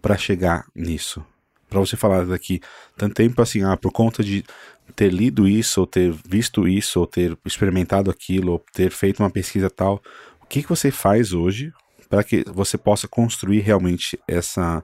[0.02, 1.24] para chegar nisso?
[1.70, 2.60] Para você falar daqui
[2.96, 4.44] tanto tempo assim, ah, por conta de
[4.96, 9.30] ter lido isso, ou ter visto isso, ou ter experimentado aquilo, ou ter feito uma
[9.30, 10.02] pesquisa tal,
[10.42, 11.72] o que, que você faz hoje
[12.08, 14.82] para que você possa construir realmente essa,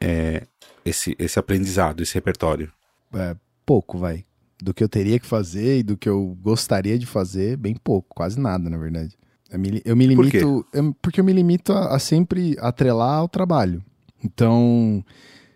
[0.00, 0.46] é,
[0.82, 2.72] esse, esse aprendizado, esse repertório?
[3.14, 4.24] É, pouco, vai
[4.62, 8.14] do que eu teria que fazer e do que eu gostaria de fazer, bem pouco,
[8.14, 9.18] quase nada, na verdade.
[9.50, 10.30] Eu me, eu me limito.
[10.30, 13.84] Por eu, porque eu me limito a, a, sempre atrelar ao trabalho.
[14.24, 15.04] Então,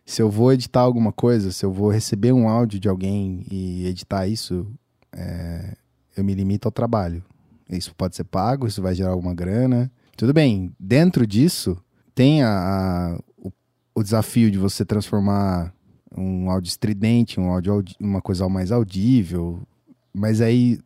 [0.04, 3.86] se eu vou editar alguma coisa, se eu vou receber um áudio de alguém e
[3.86, 4.66] editar isso,
[5.12, 5.76] é,
[6.16, 7.22] eu me limito ao trabalho.
[7.70, 9.90] Isso pode ser pago, isso vai gerar alguma grana.
[10.16, 11.78] Tudo bem, dentro disso,
[12.14, 13.52] tem a, a o,
[13.94, 15.72] o desafio de você transformar
[16.16, 19.60] um áudio estridente, um áudio, uma coisa mais audível.
[20.14, 20.78] Mas aí,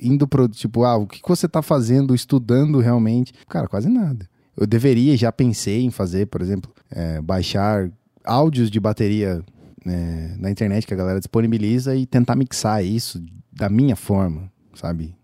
[0.00, 3.32] indo pro, tipo, ah, o que você tá fazendo, estudando realmente?
[3.48, 4.28] Cara, quase nada.
[4.56, 7.90] Eu deveria, já pensei em fazer, por exemplo, é, baixar
[8.24, 9.42] áudios de bateria
[9.86, 15.14] é, na internet que a galera disponibiliza e tentar mixar isso da minha forma, sabe?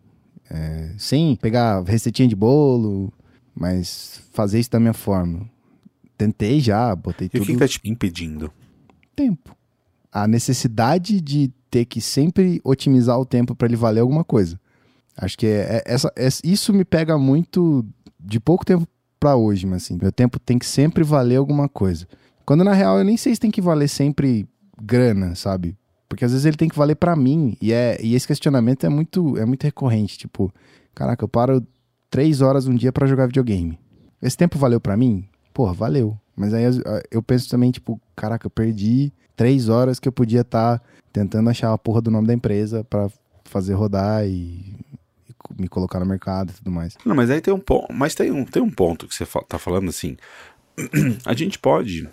[0.48, 3.12] É, sem pegar receitinha de bolo,
[3.54, 5.48] mas fazer isso da minha forma.
[6.16, 7.42] Tentei já, botei e tudo.
[7.42, 8.50] o que, tá te impedindo?
[9.16, 9.57] Tempo.
[10.12, 14.61] A necessidade de ter que sempre otimizar o tempo para ele valer alguma coisa.
[15.16, 17.85] Acho que é, é, essa, é, isso me pega muito
[18.20, 18.87] de pouco tempo
[19.18, 22.07] para hoje, mas assim, meu tempo tem que sempre valer alguma coisa.
[22.44, 24.46] Quando na real eu nem sei se tem que valer sempre
[24.81, 25.76] grana, sabe?
[26.09, 27.57] Porque às vezes ele tem que valer para mim.
[27.61, 30.18] E, é, e esse questionamento é muito, é muito recorrente.
[30.18, 30.52] Tipo,
[30.94, 31.66] caraca, eu paro
[32.11, 33.79] três horas um dia para jogar videogame.
[34.22, 35.29] Esse tempo valeu para mim?
[35.52, 36.16] Porra, valeu.
[36.37, 36.64] Mas aí
[37.11, 41.49] eu penso também, tipo, caraca, eu perdi três horas que eu podia estar tá tentando
[41.49, 43.09] achar a porra do nome da empresa para
[43.44, 44.77] fazer rodar e,
[45.29, 46.96] e, me colocar no mercado e tudo mais.
[47.05, 47.92] Não, mas aí tem um ponto.
[47.92, 50.16] Mas tem um, tem um ponto que você tá falando assim.
[51.25, 52.09] a gente pode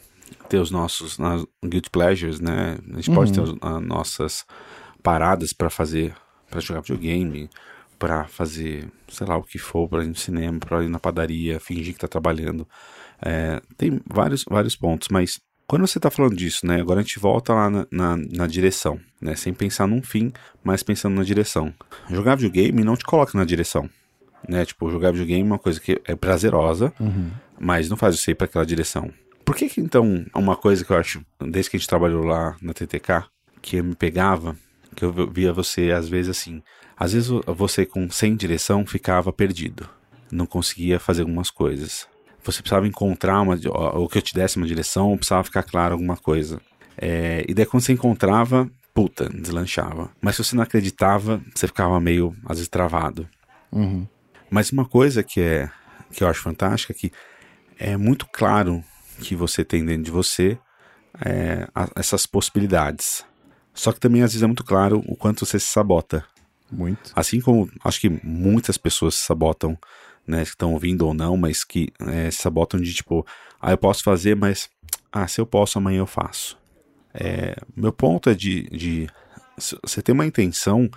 [0.47, 1.17] ter os nossos
[1.65, 2.77] guilt pleasures, né?
[2.91, 3.15] A gente uhum.
[3.15, 4.45] pode ter as nossas
[5.01, 6.15] paradas para fazer,
[6.49, 7.49] para jogar videogame,
[7.99, 11.59] para fazer, sei lá, o que for, para ir no cinema, para ir na padaria,
[11.59, 12.67] fingir que tá trabalhando.
[13.25, 16.79] É, tem vários, vários pontos, mas quando você está falando disso, né?
[16.81, 19.35] Agora a gente volta lá na, na, na, direção, né?
[19.35, 20.31] Sem pensar num fim,
[20.63, 21.73] mas pensando na direção.
[22.09, 23.89] Jogar videogame não te coloca na direção,
[24.47, 24.65] né?
[24.65, 27.31] Tipo, jogar videogame é uma coisa que é prazerosa, uhum.
[27.59, 29.09] mas não faz você ir para aquela direção.
[29.45, 32.55] Por que que então, uma coisa que eu acho, desde que a gente trabalhou lá
[32.61, 33.25] na TTK,
[33.61, 34.55] que me pegava,
[34.95, 36.61] que eu via você às vezes assim,
[36.95, 39.89] às vezes você com sem direção ficava perdido,
[40.31, 42.07] não conseguia fazer algumas coisas.
[42.43, 43.57] Você precisava encontrar uma,
[43.95, 46.59] ou que eu te desse uma direção, ou precisava ficar claro alguma coisa.
[46.97, 50.11] É, e daí quando você encontrava, puta, deslanchava.
[50.21, 53.27] Mas se você não acreditava, você ficava meio, às vezes, travado.
[53.71, 54.07] Uhum.
[54.49, 55.69] Mas uma coisa que é
[56.13, 57.11] que eu acho fantástica é que
[57.77, 58.83] é muito claro
[59.19, 60.57] que você tem dentro de você
[61.25, 63.25] é, a, essas possibilidades.
[63.73, 66.23] Só que também às vezes é muito claro o quanto você se sabota.
[66.71, 67.11] Muito.
[67.15, 69.77] Assim como acho que muitas pessoas se sabotam,
[70.27, 73.25] né, que estão ouvindo ou não, mas que é, se sabotam de tipo,
[73.61, 74.69] ah, eu posso fazer, mas
[75.11, 76.57] ah, se eu posso, amanhã eu faço.
[77.13, 79.07] É, meu ponto é de, de
[79.57, 80.89] você ter uma intenção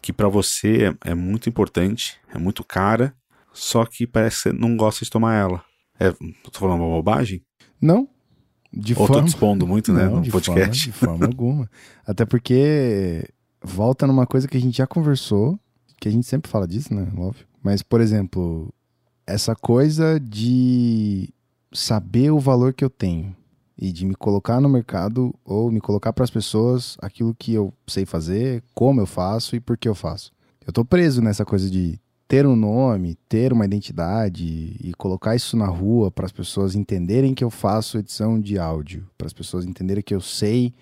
[0.00, 3.14] que para você é, muito importante, é muito cara,
[3.52, 5.64] só que parece que você não gosta de tomar ela.
[6.00, 7.42] É, tô falando uma bobagem?
[7.80, 8.08] Não.
[8.72, 9.16] De Ou forma...
[9.16, 10.90] tô dispondo muito, né, não, no de podcast.
[10.92, 11.70] Forma, de forma alguma.
[12.04, 13.28] Até porque
[13.62, 15.58] volta numa coisa que a gente já conversou,
[16.00, 17.06] que a gente sempre fala disso, né?
[17.16, 17.46] Óbvio.
[17.62, 18.72] Mas, por exemplo,
[19.26, 21.32] essa coisa de
[21.72, 23.34] saber o valor que eu tenho
[23.78, 27.72] e de me colocar no mercado ou me colocar para as pessoas aquilo que eu
[27.86, 30.32] sei fazer, como eu faço e por que eu faço.
[30.66, 31.98] Eu tô preso nessa coisa de
[32.28, 37.34] ter um nome, ter uma identidade e colocar isso na rua para as pessoas entenderem
[37.34, 40.72] que eu faço edição de áudio, para as pessoas entenderem que eu sei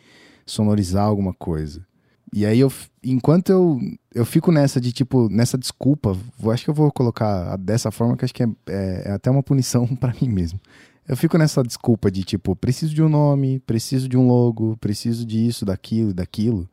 [0.47, 1.85] sonorizar alguma coisa.
[2.33, 3.81] E aí eu, enquanto eu,
[4.14, 8.16] eu fico nessa de tipo, nessa desculpa, vou, acho que eu vou colocar dessa forma
[8.16, 10.61] que acho que é, é, é até uma punição para mim mesmo.
[11.07, 15.25] Eu fico nessa desculpa de tipo, preciso de um nome, preciso de um logo, preciso
[15.25, 16.68] disso, daquilo, daquilo,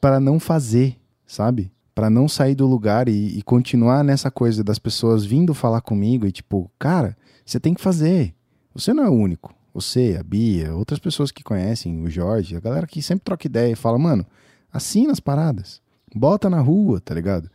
[0.00, 0.96] para não fazer,
[1.26, 1.70] sabe?
[1.96, 6.26] para não sair do lugar e, e, continuar nessa coisa das pessoas vindo falar comigo
[6.26, 8.34] e tipo, cara, você tem que fazer.
[8.74, 9.54] Você não é o único.
[9.72, 13.72] Você, a Bia, outras pessoas que conhecem, o Jorge, a galera que sempre troca ideia
[13.72, 14.26] e fala, mano,
[14.70, 15.80] assina as paradas.
[16.14, 17.50] Bota na rua, tá ligado?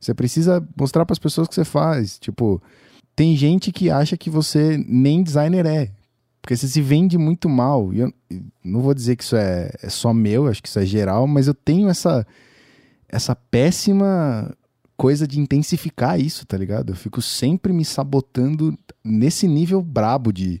[0.00, 2.18] Você precisa mostrar para as pessoas que você faz.
[2.18, 2.62] Tipo,
[3.14, 5.90] tem gente que acha que você nem designer é.
[6.40, 7.92] Porque você se vende muito mal.
[7.92, 8.12] E eu
[8.64, 11.46] não vou dizer que isso é, é só meu, acho que isso é geral, mas
[11.46, 12.26] eu tenho essa
[13.12, 14.54] essa péssima
[14.96, 16.92] coisa de intensificar isso, tá ligado?
[16.92, 20.60] Eu fico sempre me sabotando nesse nível brabo de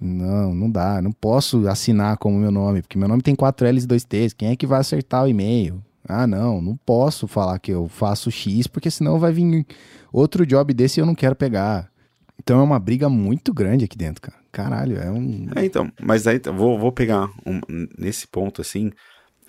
[0.00, 3.84] não, não dá, não posso assinar como meu nome, porque meu nome tem 4 L's
[3.84, 4.32] e 2 T's.
[4.32, 5.82] Quem é que vai acertar o e-mail?
[6.04, 9.66] Ah, não, não posso falar que eu faço X, porque senão vai vir
[10.12, 11.90] outro job desse e eu não quero pegar.
[12.38, 14.38] Então é uma briga muito grande aqui dentro, cara.
[14.50, 15.48] Caralho, é um.
[15.54, 17.60] É, então, mas aí vou, vou pegar um,
[17.96, 18.90] nesse ponto assim.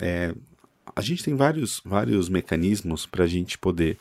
[0.00, 0.34] É,
[0.94, 3.98] a gente tem vários, vários mecanismos para a gente poder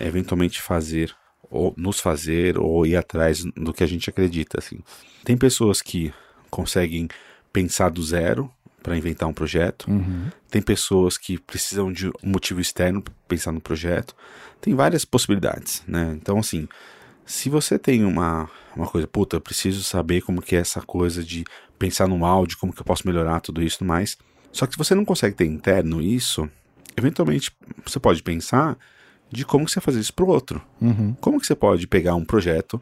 [0.00, 1.14] eventualmente fazer
[1.50, 4.80] ou nos fazer ou ir atrás do que a gente acredita assim.
[5.24, 6.12] Tem pessoas que
[6.50, 7.08] conseguem
[7.52, 8.50] pensar do zero
[8.84, 9.90] para inventar um projeto.
[9.90, 10.28] Uhum.
[10.50, 14.14] Tem pessoas que precisam de um motivo externo para pensar no projeto.
[14.60, 16.14] Tem várias possibilidades, né?
[16.20, 16.68] Então assim,
[17.24, 21.24] se você tem uma, uma coisa, puta, eu preciso saber como que é essa coisa
[21.24, 21.44] de
[21.78, 24.18] pensar no áudio, como que eu posso melhorar tudo isso e mais,
[24.52, 26.48] Só que se você não consegue ter interno isso,
[26.96, 27.50] eventualmente
[27.84, 28.76] você pode pensar
[29.32, 30.62] de como que você fazer isso pro outro.
[30.78, 31.16] Uhum.
[31.20, 32.80] Como que você pode pegar um projeto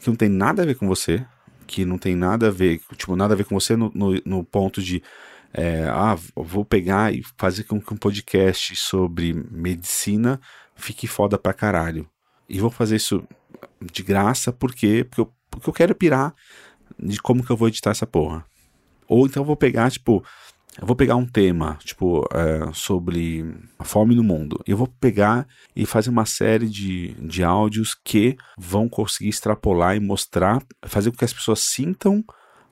[0.00, 1.24] que não tem nada a ver com você,
[1.66, 4.44] que não tem nada a ver, tipo, nada a ver com você no, no, no
[4.44, 5.02] ponto de
[5.54, 10.40] é, ah, vou pegar e fazer com que um podcast sobre medicina
[10.74, 12.08] fique foda pra caralho.
[12.48, 13.22] E vou fazer isso
[13.80, 16.34] de graça porque, eu, porque eu quero pirar
[16.98, 18.44] de como que eu vou editar essa porra.
[19.08, 20.24] Ou então eu vou pegar, tipo,
[20.80, 23.44] eu vou pegar um tema, tipo, é, sobre
[23.78, 24.60] a fome no mundo.
[24.66, 30.00] Eu vou pegar e fazer uma série de, de áudios que vão conseguir extrapolar e
[30.00, 32.24] mostrar, fazer com que as pessoas sintam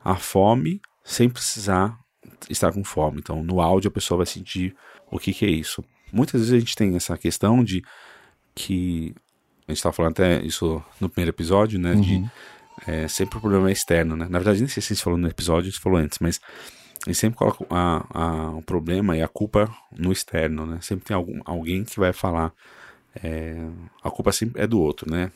[0.04, 2.01] a fome sem precisar
[2.48, 3.18] estar com fome.
[3.18, 4.74] Então, no áudio a pessoa vai sentir
[5.10, 5.84] o que, que é isso.
[6.12, 7.82] Muitas vezes a gente tem essa questão de
[8.54, 9.14] que
[9.66, 11.94] a gente estava falando até isso no primeiro episódio, né?
[11.94, 12.00] Uhum.
[12.00, 12.30] De
[12.86, 14.26] é, sempre o problema é externo, né?
[14.28, 16.40] Na verdade, nem sei se você falou no episódio, você falou antes, mas
[17.06, 20.78] ele sempre coloca a, a, o problema e a culpa no externo, né?
[20.80, 22.52] Sempre tem algum, alguém que vai falar.
[23.22, 23.56] É,
[24.02, 25.30] a culpa sempre é do outro, né?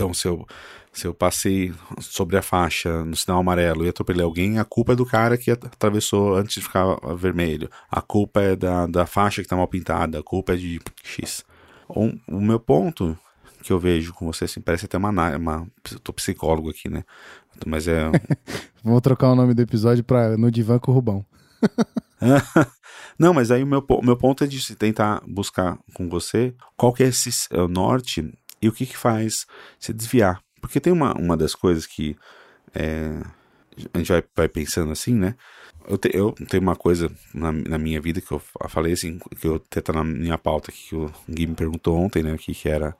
[0.00, 0.46] Então, se eu,
[0.90, 4.96] se eu passei sobre a faixa no sinal amarelo e atropelei alguém, a culpa é
[4.96, 7.68] do cara que atravessou antes de ficar vermelho.
[7.90, 10.18] A culpa é da, da faixa que está mal pintada.
[10.18, 11.44] A culpa é de X.
[11.86, 13.14] O, o meu ponto
[13.62, 15.68] que eu vejo com você, assim, parece até uma, uma.
[15.92, 17.04] Eu tô psicólogo aqui, né?
[17.66, 18.10] Mas é.
[18.82, 21.26] Vamos trocar o nome do episódio para No Divã com o Rubão.
[23.18, 27.02] Não, mas aí o meu, meu ponto é de tentar buscar com você qual que
[27.02, 29.46] é esse é, norte e o que que faz
[29.78, 30.42] se desviar.
[30.60, 32.16] Porque tem uma, uma das coisas que
[32.74, 33.20] é,
[33.92, 35.34] a gente vai, vai pensando assim, né?
[35.88, 39.46] Eu, te, eu tenho uma coisa na, na minha vida que eu falei assim, que
[39.46, 42.32] eu até tá na minha pauta aqui, que o Gui me perguntou ontem, né?
[42.32, 42.94] O que que era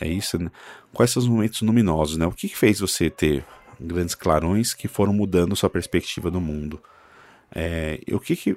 [0.00, 0.50] é isso, né?
[0.92, 2.26] Quais são os momentos luminosos, né?
[2.26, 3.44] O que, que fez você ter
[3.80, 6.80] grandes clarões que foram mudando sua perspectiva do mundo?
[7.54, 8.56] É, o que que,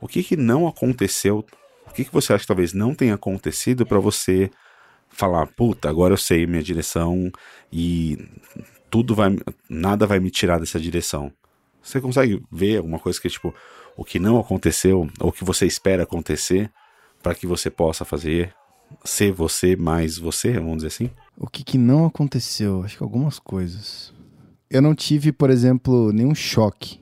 [0.00, 1.44] o que que não aconteceu?
[1.86, 4.50] O que que você acha que talvez não tenha acontecido para você
[5.08, 7.30] falar, puta, agora eu sei minha direção
[7.72, 8.18] e
[8.90, 9.36] tudo vai,
[9.68, 11.32] nada vai me tirar dessa direção?
[11.82, 13.54] Você consegue ver alguma coisa que tipo
[13.96, 16.70] o que não aconteceu ou o que você espera acontecer
[17.22, 18.54] para que você possa fazer
[19.04, 21.10] ser você mais você, vamos dizer assim?
[21.36, 22.82] O que, que não aconteceu?
[22.82, 24.12] Acho que algumas coisas.
[24.70, 27.00] Eu não tive, por exemplo, nenhum choque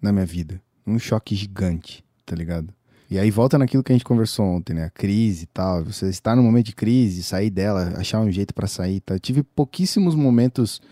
[0.00, 0.60] na minha vida.
[0.86, 2.72] Um choque gigante, tá ligado?
[3.14, 4.86] E aí volta naquilo que a gente conversou ontem, né?
[4.86, 5.84] A crise e tal.
[5.84, 8.98] Você está num momento de crise, sair dela, achar um jeito para sair.
[8.98, 9.14] Tá?
[9.14, 10.82] Eu tive pouquíssimos momentos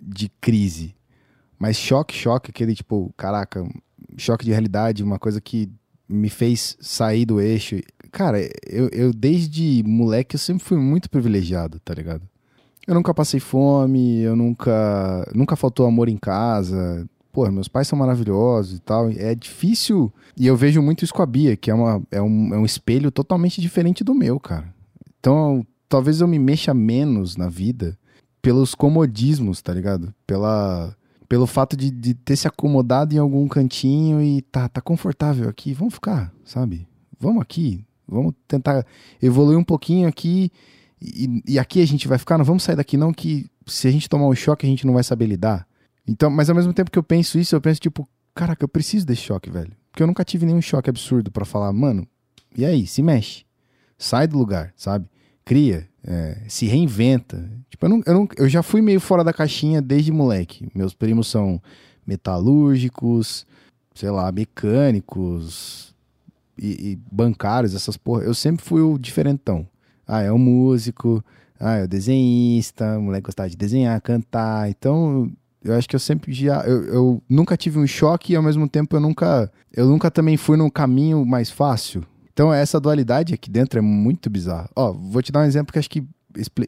[0.00, 0.96] de crise.
[1.56, 3.64] Mas choque, choque, aquele tipo, caraca,
[4.18, 5.70] choque de realidade, uma coisa que
[6.08, 7.76] me fez sair do eixo.
[8.10, 12.28] Cara, eu, eu desde moleque eu sempre fui muito privilegiado, tá ligado?
[12.84, 15.24] Eu nunca passei fome, eu nunca.
[15.32, 17.08] Nunca faltou amor em casa.
[17.34, 19.10] Pô, meus pais são maravilhosos e tal.
[19.10, 20.10] É difícil.
[20.36, 22.64] E eu vejo muito isso com a Bia, que é, uma, é, um, é um
[22.64, 24.72] espelho totalmente diferente do meu, cara.
[25.18, 27.98] Então, talvez eu me mexa menos na vida
[28.40, 30.14] pelos comodismos, tá ligado?
[30.26, 30.96] Pela,
[31.28, 35.74] pelo fato de, de ter se acomodado em algum cantinho e tá, tá confortável aqui.
[35.74, 36.86] Vamos ficar, sabe?
[37.18, 38.86] Vamos aqui, Vamos tentar
[39.20, 40.50] evoluir um pouquinho aqui
[41.00, 43.90] e, e, aqui a gente vai ficar, não vamos sair daqui não, que se a
[43.90, 45.66] gente tomar um choque a gente não vai saber lidar.
[46.06, 49.06] Então, mas ao mesmo tempo que eu penso isso, eu penso tipo, caraca, eu preciso
[49.06, 49.72] desse choque, velho.
[49.90, 52.06] Porque eu nunca tive nenhum choque absurdo para falar, mano,
[52.56, 53.44] e aí, se mexe.
[53.98, 55.06] Sai do lugar, sabe?
[55.44, 57.50] Cria, é, se reinventa.
[57.68, 60.68] Tipo, eu, não, eu, não, eu já fui meio fora da caixinha desde moleque.
[60.74, 61.60] Meus primos são
[62.06, 63.46] metalúrgicos,
[63.94, 65.94] sei lá, mecânicos,
[66.58, 69.66] e, e, bancários, essas porra, eu sempre fui o diferentão.
[70.06, 71.24] Ah, é o músico,
[71.58, 74.68] ah, é o desenhista, o moleque gostava de desenhar, cantar.
[74.68, 75.30] Então,
[75.64, 76.60] eu acho que eu sempre já.
[76.62, 79.50] Eu, eu nunca tive um choque e ao mesmo tempo eu nunca.
[79.72, 82.04] Eu nunca também fui num caminho mais fácil.
[82.32, 84.68] Então, essa dualidade aqui dentro é muito bizarra.
[84.76, 86.04] Ó, vou te dar um exemplo que acho que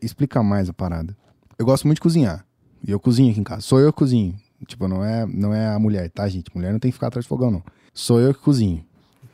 [0.00, 1.16] explica mais a parada.
[1.58, 2.46] Eu gosto muito de cozinhar.
[2.86, 3.60] E eu cozinho aqui em casa.
[3.62, 4.34] Sou eu que cozinho.
[4.66, 6.50] Tipo, não é, não é a mulher, tá, gente?
[6.54, 7.62] Mulher não tem que ficar atrás de fogão, não.
[7.92, 8.84] Sou eu que cozinho.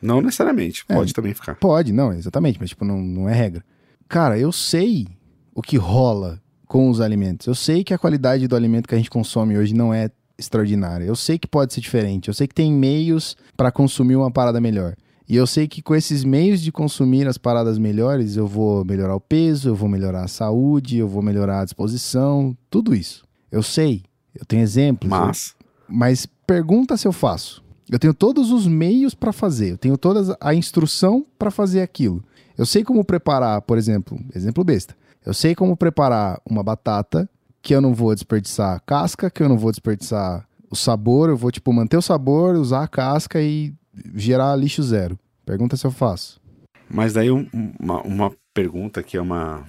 [0.00, 1.54] Não necessariamente, é, pode também ficar.
[1.54, 3.64] Pode, não, exatamente, mas tipo, não, não é regra.
[4.08, 5.06] Cara, eu sei
[5.54, 6.41] o que rola
[6.72, 7.46] com os alimentos.
[7.46, 11.04] Eu sei que a qualidade do alimento que a gente consome hoje não é extraordinária.
[11.04, 12.28] Eu sei que pode ser diferente.
[12.28, 14.96] Eu sei que tem meios para consumir uma parada melhor.
[15.28, 19.14] E eu sei que com esses meios de consumir as paradas melhores, eu vou melhorar
[19.14, 23.22] o peso, eu vou melhorar a saúde, eu vou melhorar a disposição, tudo isso.
[23.50, 24.02] Eu sei,
[24.34, 25.10] eu tenho exemplos.
[25.10, 25.66] Mas, eu...
[25.94, 27.62] mas pergunta se eu faço.
[27.90, 32.24] Eu tenho todos os meios para fazer, eu tenho toda a instrução para fazer aquilo.
[32.56, 34.96] Eu sei como preparar, por exemplo, exemplo besta.
[35.24, 37.28] Eu sei como preparar uma batata
[37.60, 41.36] que eu não vou desperdiçar a casca, que eu não vou desperdiçar o sabor, eu
[41.36, 43.72] vou tipo manter o sabor, usar a casca e
[44.14, 45.18] gerar lixo zero.
[45.46, 46.40] Pergunta se eu faço.
[46.88, 49.64] Mas daí um, uma, uma pergunta que é uma,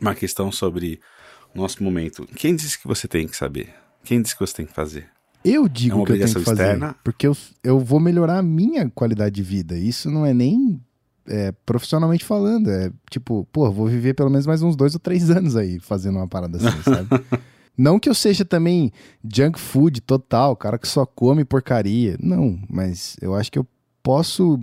[0.00, 1.00] uma questão sobre
[1.54, 2.26] o nosso momento.
[2.36, 3.72] Quem disse que você tem que saber?
[4.04, 5.08] Quem disse que você tem que fazer?
[5.44, 6.62] Eu digo é que eu tenho que fazer.
[6.62, 6.96] Externa?
[7.02, 9.76] Porque eu, eu vou melhorar a minha qualidade de vida.
[9.78, 10.80] Isso não é nem
[11.26, 12.70] é, profissionalmente falando.
[12.70, 16.16] É tipo, pô, vou viver pelo menos mais uns dois ou três anos aí fazendo
[16.16, 17.08] uma parada assim, sabe?
[17.76, 18.92] Não que eu seja também
[19.24, 22.16] junk food total, cara que só come porcaria.
[22.20, 23.66] Não, mas eu acho que eu
[24.02, 24.60] posso.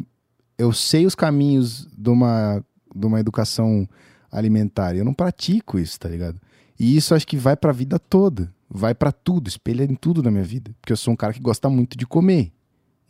[0.56, 2.63] Eu sei os caminhos de uma,
[2.96, 3.88] de uma educação
[4.32, 4.96] alimentar.
[4.96, 6.39] Eu não pratico isso, tá ligado?
[6.80, 8.54] E isso acho que vai pra vida toda.
[8.70, 10.72] Vai para tudo, espelha em tudo na minha vida.
[10.80, 12.52] Porque eu sou um cara que gosta muito de comer.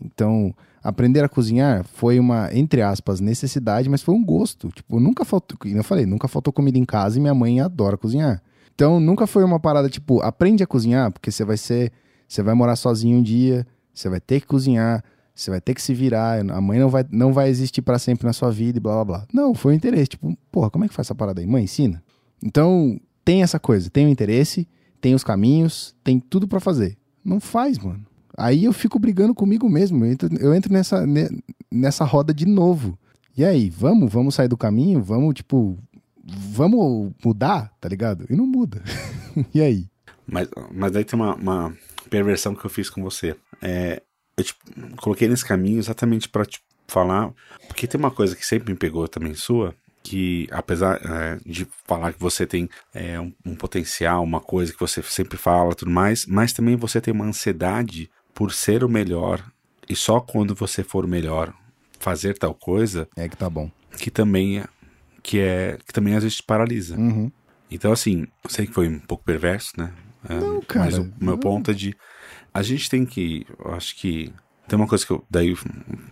[0.02, 4.70] Então, aprender a cozinhar foi uma, entre aspas, necessidade, mas foi um gosto.
[4.70, 8.42] Tipo, nunca faltou, eu falei, nunca faltou comida em casa e minha mãe adora cozinhar.
[8.74, 11.92] Então, nunca foi uma parada tipo, aprende a cozinhar, porque você vai ser,
[12.28, 15.82] você vai morar sozinho um dia, você vai ter que cozinhar, você vai ter que
[15.82, 18.82] se virar, a mãe não vai, não vai existir para sempre na sua vida e
[18.82, 19.28] blá blá blá.
[19.34, 21.48] Não, foi o interesse, tipo, porra, como é que faz essa parada aí?
[21.48, 22.04] Mãe, ensina.
[22.44, 24.68] Então, tem essa coisa, tem o interesse,
[25.02, 26.98] tem os caminhos, tem tudo para fazer.
[27.26, 28.06] Não faz, mano.
[28.38, 30.06] Aí eu fico brigando comigo mesmo.
[30.06, 31.04] Eu entro, eu entro nessa,
[31.72, 32.98] nessa roda de novo.
[33.36, 35.02] E aí, vamos, vamos sair do caminho?
[35.02, 35.78] Vamos, tipo,
[36.24, 38.26] vamos mudar, tá ligado?
[38.30, 38.82] E não muda.
[39.54, 39.88] e aí?
[40.28, 41.78] Mas, mas daí tem uma, uma
[42.10, 43.36] perversão que eu fiz com você.
[43.62, 44.02] É,
[44.38, 44.60] eu tipo,
[44.98, 47.32] coloquei nesse caminho exatamente para te falar.
[47.68, 49.74] Porque tem uma coisa que sempre me pegou também sua,
[50.04, 54.80] que apesar é, de falar que você tem é, um, um, potencial, uma coisa que
[54.80, 59.44] você sempre fala tudo mais, mas também você tem uma ansiedade por ser o melhor
[59.90, 61.52] e só quando você for o melhor
[61.98, 63.72] fazer tal coisa é que tá bom.
[63.98, 64.64] que também
[65.24, 66.96] que é que também às vezes te paralisa.
[66.96, 67.32] Uhum.
[67.72, 69.92] então assim eu sei que foi um pouco perverso né?
[70.30, 71.98] É, não, cara, mas o meu ponto é de
[72.54, 74.32] a gente tem que eu acho que
[74.68, 75.56] tem uma coisa que eu daí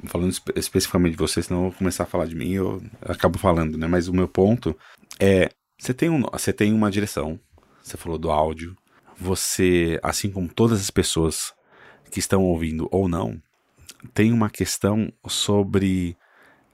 [0.06, 3.38] falando espe especificamente de você senão eu vou começar a falar de mim eu acabo
[3.38, 3.86] falando né?
[3.86, 4.76] Mas o meu ponto
[5.20, 7.40] é você tem um você tem uma direção
[7.84, 8.76] você falou do áudio
[9.16, 11.54] você assim como todas as pessoas
[12.12, 13.42] que estão ouvindo ou não,
[14.14, 16.16] tem uma questão sobre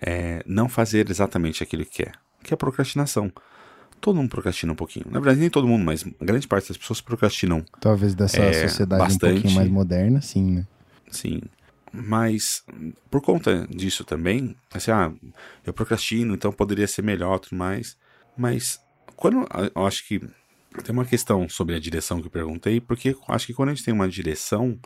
[0.02, 2.14] é, não fazer exatamente aquilo que quer,
[2.44, 3.32] que é a procrastinação.
[4.00, 5.06] Todo mundo procrastina um pouquinho.
[5.12, 7.64] Na verdade, nem todo mundo, mas grande parte das pessoas procrastinam.
[7.80, 9.26] Talvez dessa é, sociedade bastante.
[9.26, 10.68] um pouquinho mais moderna, sim, né?
[11.12, 11.42] Sim.
[11.94, 12.64] Mas
[13.12, 15.12] por conta disso também, assim, ah,
[15.66, 17.96] eu procrastino, então poderia ser melhor tudo mais.
[18.36, 18.80] Mas
[19.16, 20.20] quando eu acho que
[20.84, 23.74] tem uma questão sobre a direção que eu perguntei, porque eu acho que quando a
[23.74, 24.80] gente tem uma direção,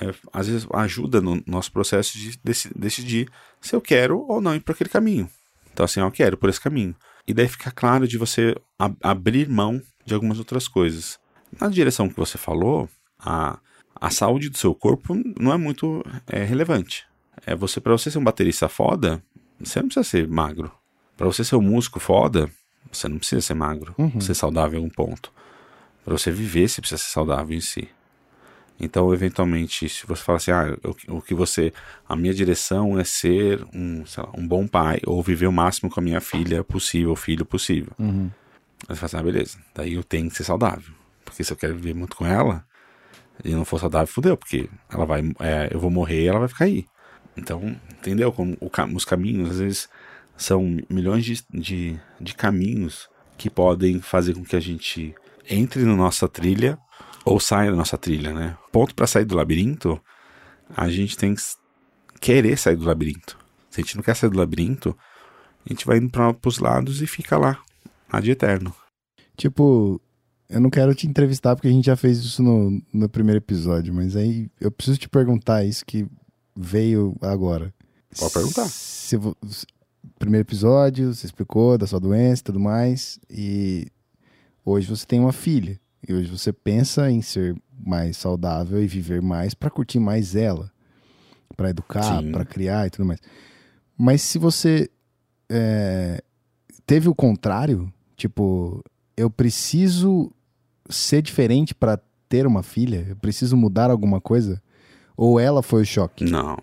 [0.00, 2.38] é, às vezes ajuda no nosso processo de
[2.74, 3.30] decidir
[3.60, 5.28] se eu quero ou não ir para aquele caminho.
[5.72, 6.94] Então, assim, eu quero por esse caminho.
[7.26, 11.18] E daí fica claro de você ab abrir mão de algumas outras coisas.
[11.60, 13.58] Na direção que você falou, a,
[13.94, 17.06] a saúde do seu corpo não é muito é, relevante.
[17.46, 19.22] É você para você ser um baterista foda,
[19.58, 20.70] você não precisa ser magro.
[21.16, 22.50] Para você ser um músico foda,
[22.92, 24.20] você não precisa ser magro, uhum.
[24.20, 25.32] ser saudável em algum ponto.
[26.04, 27.88] Para você viver, você precisa ser saudável em si.
[28.78, 30.76] Então, eventualmente, se você fala assim, ah,
[31.08, 31.72] o, que você.
[32.08, 36.00] A minha direção é ser um, lá, um bom pai, ou viver o máximo com
[36.00, 37.92] a minha filha possível, filho possível.
[37.98, 38.30] Uhum.
[38.88, 40.92] Aí você fala assim, ah, beleza, daí eu tenho que ser saudável.
[41.24, 42.64] Porque se eu quero viver muito com ela,
[43.44, 45.22] e não for saudável, fudeu, porque ela vai.
[45.40, 46.84] É, eu vou morrer e ela vai ficar aí.
[47.36, 48.32] Então, entendeu?
[48.32, 49.88] Como o, os caminhos, às vezes,
[50.36, 53.08] são milhões de, de, de caminhos
[53.38, 55.14] que podem fazer com que a gente
[55.48, 56.78] entre na nossa trilha
[57.24, 58.56] ou saia da nossa trilha, né?
[58.70, 60.00] Ponto para sair do labirinto,
[60.68, 61.42] a gente tem que
[62.20, 63.38] querer sair do labirinto.
[63.70, 64.96] Se a gente não quer sair do labirinto,
[65.64, 67.58] a gente vai indo para os lados e fica lá,
[68.10, 68.74] ad eterno.
[69.36, 70.00] Tipo,
[70.48, 73.92] eu não quero te entrevistar porque a gente já fez isso no, no primeiro episódio,
[73.92, 76.06] mas aí eu preciso te perguntar isso que
[76.54, 77.74] veio agora.
[78.18, 78.68] Pode perguntar.
[78.68, 79.66] Se, se,
[80.18, 83.88] primeiro episódio, você explicou da sua doença e tudo mais, e
[84.64, 85.80] hoje você tem uma filha.
[86.06, 90.70] E hoje você pensa em ser mais saudável e viver mais para curtir mais ela,
[91.56, 93.20] para educar, para criar e tudo mais.
[93.96, 94.90] Mas se você
[95.48, 96.22] é,
[96.86, 98.82] teve o contrário, tipo,
[99.16, 100.30] eu preciso
[100.88, 101.98] ser diferente para
[102.28, 104.62] ter uma filha, eu preciso mudar alguma coisa,
[105.16, 106.24] ou ela foi o choque?
[106.24, 106.58] Não.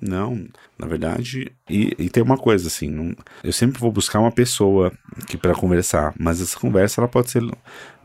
[0.00, 0.46] Não,
[0.78, 4.92] na verdade, e, e tem uma coisa assim, não, eu sempre vou buscar uma pessoa
[5.26, 7.42] que para conversar, mas essa conversa ela pode ser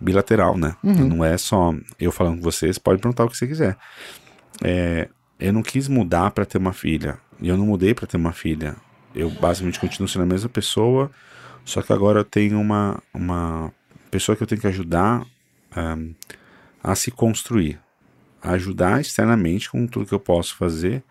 [0.01, 0.75] bilateral, né?
[0.83, 1.07] Uhum.
[1.07, 3.77] Não é só eu falando com vocês, pode perguntar o que você quiser.
[4.63, 5.07] É,
[5.39, 8.33] eu não quis mudar para ter uma filha, e eu não mudei para ter uma
[8.33, 8.75] filha.
[9.13, 11.11] Eu basicamente continuo sendo a mesma pessoa,
[11.63, 13.71] só que agora eu tenho uma, uma
[14.09, 15.23] pessoa que eu tenho que ajudar
[15.75, 16.13] um,
[16.83, 17.79] a se construir,
[18.41, 21.03] a ajudar externamente com tudo que eu posso fazer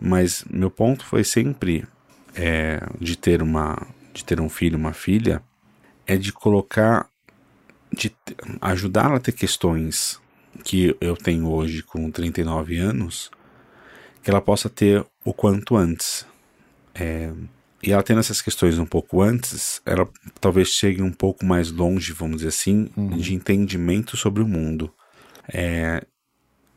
[0.00, 1.86] Mas meu ponto foi sempre
[2.34, 3.76] é, de ter uma
[4.12, 5.40] de ter um filho, uma filha,
[6.04, 7.08] é de colocar,
[7.92, 8.14] de
[8.60, 10.20] ajudá-la a ter questões
[10.64, 13.30] que eu tenho hoje com 39 anos,
[14.22, 16.26] que ela possa ter o quanto antes.
[16.94, 17.32] É,
[17.82, 20.08] e ela tendo essas questões um pouco antes, ela
[20.40, 23.16] talvez chegue um pouco mais longe, vamos dizer assim, uhum.
[23.16, 24.92] de entendimento sobre o mundo.
[25.52, 26.04] É,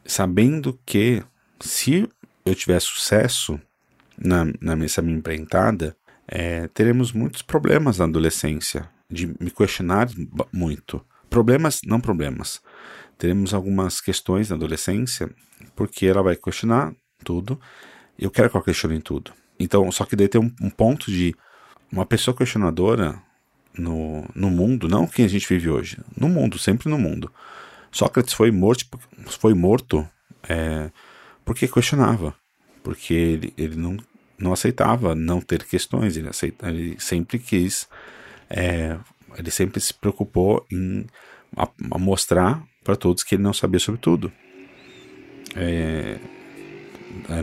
[0.06, 1.22] sabendo que
[1.60, 2.08] se
[2.46, 3.60] eu tiver sucesso
[4.18, 5.96] na, na nessa minha empreitada,
[6.28, 10.10] é, teremos muitos problemas na adolescência, de me questionar
[10.52, 11.04] muito.
[11.30, 12.62] Problemas, não problemas.
[13.18, 15.30] Teremos algumas questões na adolescência,
[15.76, 16.94] porque ela vai questionar
[17.24, 17.60] tudo.
[18.18, 19.32] Eu quero que ela questione tudo.
[19.60, 21.36] Então, só que daí tem um, um ponto de
[21.92, 23.22] uma pessoa questionadora
[23.78, 27.32] no, no mundo, não que a gente vive hoje, no mundo, sempre no mundo.
[27.92, 28.86] Sócrates foi morto,
[29.28, 30.08] foi morto
[30.48, 30.92] é,
[31.46, 32.36] porque questionava,
[32.84, 33.98] porque ele, ele não,
[34.38, 37.88] não aceitava não ter questões, ele, aceita, ele sempre quis,
[38.56, 38.98] é,
[39.36, 41.06] ele sempre se preocupou em
[41.58, 44.32] a, a mostrar para todos que ele não sabia sobre tudo.
[45.56, 46.20] É,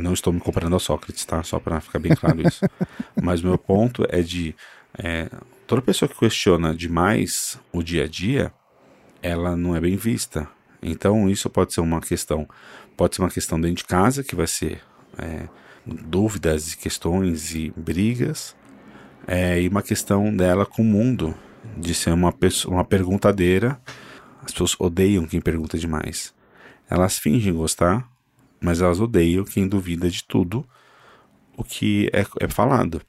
[0.00, 1.42] não estou me comparando ao Sócrates, tá?
[1.42, 2.64] Só para ficar bem claro isso.
[3.20, 4.54] Mas meu ponto é de
[4.96, 5.28] é,
[5.66, 8.52] toda pessoa que questiona demais o dia a dia,
[9.22, 10.48] ela não é bem vista.
[10.82, 12.48] Então isso pode ser uma questão,
[12.96, 14.80] pode ser uma questão dentro de casa que vai ser
[15.18, 15.48] é,
[15.86, 18.56] dúvidas e questões e brigas,
[19.26, 21.34] é, e uma questão dela com o mundo,
[21.76, 22.34] de ser uma
[22.66, 23.80] uma perguntadeira.
[24.42, 26.34] As pessoas odeiam quem pergunta demais.
[26.88, 28.08] Elas fingem gostar,
[28.60, 30.66] mas elas odeiam quem duvida de tudo
[31.56, 33.02] o que é, é falado.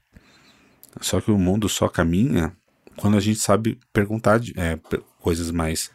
[1.00, 2.54] Só que o mundo só caminha
[2.96, 4.78] quando a gente sabe perguntar é,
[5.20, 5.90] coisas mais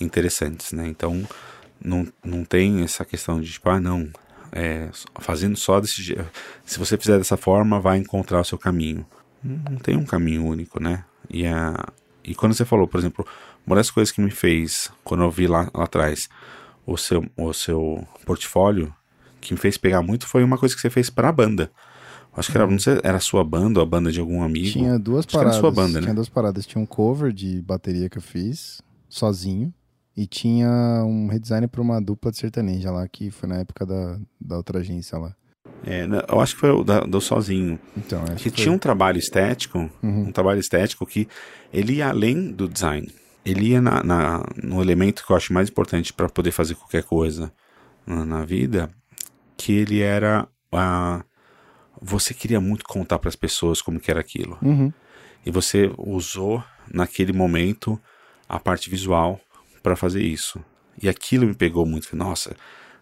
[0.00, 0.86] interessantes, né?
[0.86, 1.26] Então
[1.84, 4.08] não, não tem essa questão de tipo, ah, não,
[4.52, 4.88] é,
[5.20, 6.24] fazendo só desse jeito.
[6.64, 9.06] Se você fizer dessa forma, vai encontrar o seu caminho.
[9.42, 11.04] Não tem um caminho único, né?
[11.30, 11.74] E, a,
[12.24, 13.26] e quando você falou, por exemplo,
[13.66, 16.28] uma das coisas que me fez, quando eu vi lá, lá atrás,
[16.86, 18.92] o seu, o seu portfólio,
[19.40, 21.70] que me fez pegar muito foi uma coisa que você fez para a banda.
[22.38, 24.70] Acho que era, não sei, era a sua banda ou a banda de algum amigo.
[24.70, 25.58] Tinha duas Acho paradas.
[25.58, 26.02] sua banda, né?
[26.02, 26.66] Tinha duas paradas.
[26.66, 29.74] Tinha um cover de bateria que eu fiz sozinho.
[30.16, 30.68] E tinha
[31.04, 34.80] um redesign para uma dupla de sertaneja lá, que foi na época da, da outra
[34.80, 35.34] agência lá.
[35.86, 37.78] É, eu acho que foi o da, do Sozinho.
[37.96, 38.62] Então, que foi...
[38.62, 40.28] tinha um trabalho estético, uhum.
[40.28, 41.28] um trabalho estético que
[41.72, 43.08] ele ia além do design.
[43.44, 47.02] Ele ia na, na no elemento que eu acho mais importante para poder fazer qualquer
[47.02, 47.52] coisa
[48.06, 48.90] na, na, vida,
[49.56, 51.24] que ele era a
[52.00, 54.56] você queria muito contar para as pessoas como que era aquilo.
[54.62, 54.92] Uhum.
[55.44, 56.62] E você usou
[56.92, 58.00] naquele momento
[58.48, 59.40] a parte visual
[59.82, 60.62] para fazer isso.
[61.02, 62.14] E aquilo me pegou muito.
[62.14, 62.54] Nossa,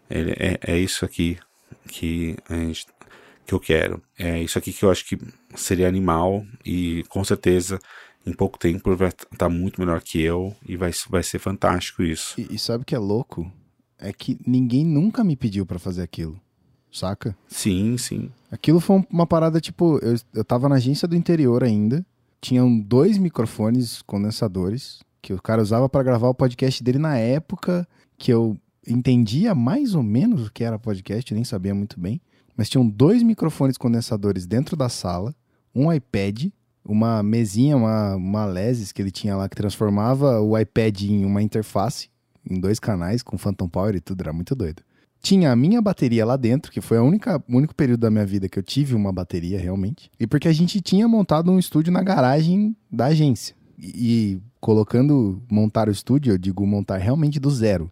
[0.08, 1.38] é, é, é isso aqui
[1.88, 2.86] que, gente,
[3.46, 4.02] que eu quero.
[4.18, 5.18] É isso aqui que eu acho que
[5.54, 7.78] seria animal e com certeza
[8.26, 12.02] em pouco tempo vai estar tá muito melhor que eu e vai, vai ser fantástico
[12.02, 12.38] isso.
[12.40, 13.50] E, e sabe o que é louco?
[13.98, 16.38] É que ninguém nunca me pediu para fazer aquilo.
[16.92, 17.36] Saca?
[17.46, 18.30] Sim, sim.
[18.50, 19.98] Aquilo foi uma parada tipo.
[19.98, 22.04] Eu, eu tava na agência do interior ainda.
[22.40, 27.86] Tinham dois microfones condensadores que o cara usava para gravar o podcast dele na época
[28.16, 28.56] que eu
[28.86, 32.20] entendia mais ou menos o que era podcast, nem sabia muito bem.
[32.56, 35.34] Mas tinham dois microfones condensadores dentro da sala,
[35.74, 36.46] um iPad,
[36.84, 41.42] uma mesinha, uma, uma Lesis que ele tinha lá que transformava o iPad em uma
[41.42, 42.08] interface,
[42.48, 44.82] em dois canais, com Phantom Power e tudo, era muito doido.
[45.20, 48.24] Tinha a minha bateria lá dentro, que foi a única, o único período da minha
[48.24, 50.10] vida que eu tive uma bateria realmente.
[50.20, 53.56] E porque a gente tinha montado um estúdio na garagem da agência.
[53.78, 57.90] E, colocando montar o estúdio, eu digo montar realmente do zero.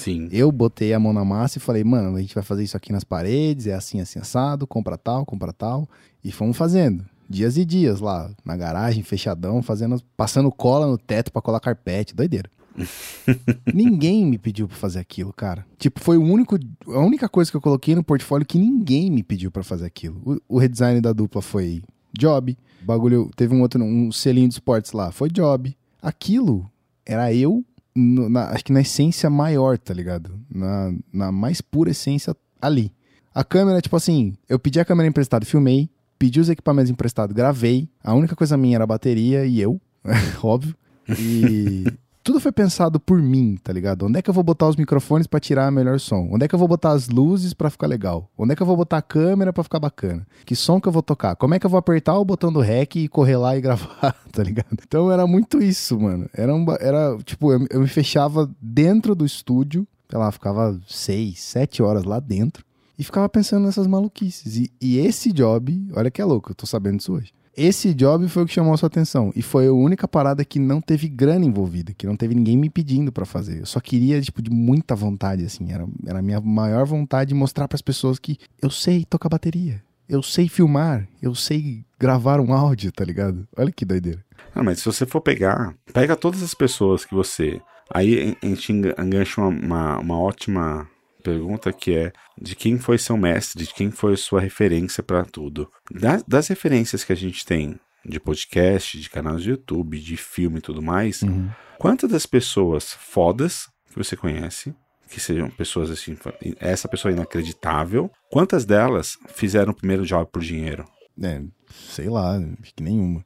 [0.00, 0.28] Sim.
[0.32, 2.90] Eu botei a mão na massa e falei, mano, a gente vai fazer isso aqui
[2.90, 5.86] nas paredes, é assim, assim, assado, compra tal, compra tal.
[6.24, 7.04] E fomos fazendo.
[7.28, 12.14] Dias e dias lá, na garagem, fechadão, fazendo, passando cola no teto para colar carpete,
[12.14, 12.50] doideira.
[13.74, 15.66] ninguém me pediu para fazer aquilo, cara.
[15.78, 19.22] Tipo, foi o único, a única coisa que eu coloquei no portfólio que ninguém me
[19.22, 20.20] pediu para fazer aquilo.
[20.24, 21.82] O, o redesign da dupla foi
[22.18, 25.76] job, bagulho, teve um outro, um selinho de esportes lá, foi job.
[26.02, 26.70] Aquilo
[27.04, 30.38] era eu, no, na, acho que na essência maior, tá ligado?
[30.52, 32.92] Na, na mais pura essência ali.
[33.34, 35.88] A câmera, tipo assim, eu pedi a câmera emprestada, filmei,
[36.18, 37.88] pedi os equipamentos emprestados, gravei.
[38.02, 39.80] A única coisa minha era a bateria e eu,
[40.42, 40.74] óbvio.
[41.08, 41.84] E
[42.22, 44.06] tudo foi pensado por mim, tá ligado?
[44.06, 46.28] Onde é que eu vou botar os microfones para tirar melhor som?
[46.30, 48.30] Onde é que eu vou botar as luzes para ficar legal?
[48.36, 50.26] Onde é que eu vou botar a câmera para ficar bacana?
[50.44, 51.34] Que som que eu vou tocar?
[51.36, 54.14] Como é que eu vou apertar o botão do rec e correr lá e gravar,
[54.32, 54.76] tá ligado?
[54.86, 56.28] Então era muito isso, mano.
[56.34, 61.40] Era, um, era tipo, eu, eu me fechava dentro do estúdio, sei lá, ficava seis,
[61.40, 62.64] sete horas lá dentro
[62.98, 64.56] e ficava pensando nessas maluquices.
[64.56, 67.32] E, e esse job, olha que é louco, eu tô sabendo disso hoje.
[67.62, 69.30] Esse job foi o que chamou a sua atenção.
[69.36, 72.70] E foi a única parada que não teve grana envolvida, que não teve ninguém me
[72.70, 73.60] pedindo para fazer.
[73.60, 75.70] Eu só queria, tipo, de muita vontade, assim.
[75.70, 79.28] Era, era a minha maior vontade de mostrar para as pessoas que eu sei tocar
[79.28, 79.82] bateria.
[80.08, 83.46] Eu sei filmar, eu sei gravar um áudio, tá ligado?
[83.54, 84.24] Olha que doideira.
[84.54, 87.60] Mas se você for pegar, pega todas as pessoas que você.
[87.92, 90.88] Aí a gente engancha uma, uma, uma ótima
[91.20, 95.70] pergunta que é de quem foi seu mestre, de quem foi sua referência para tudo.
[95.90, 100.58] Das, das, referências que a gente tem de podcast, de canais de YouTube, de filme
[100.58, 101.50] e tudo mais, uhum.
[101.78, 104.74] quantas das pessoas fodas que você conhece,
[105.10, 106.16] que sejam pessoas assim,
[106.58, 110.84] essa pessoa é inacreditável, quantas delas fizeram o primeiro job por dinheiro?
[111.22, 113.24] É, sei lá, acho que nenhuma.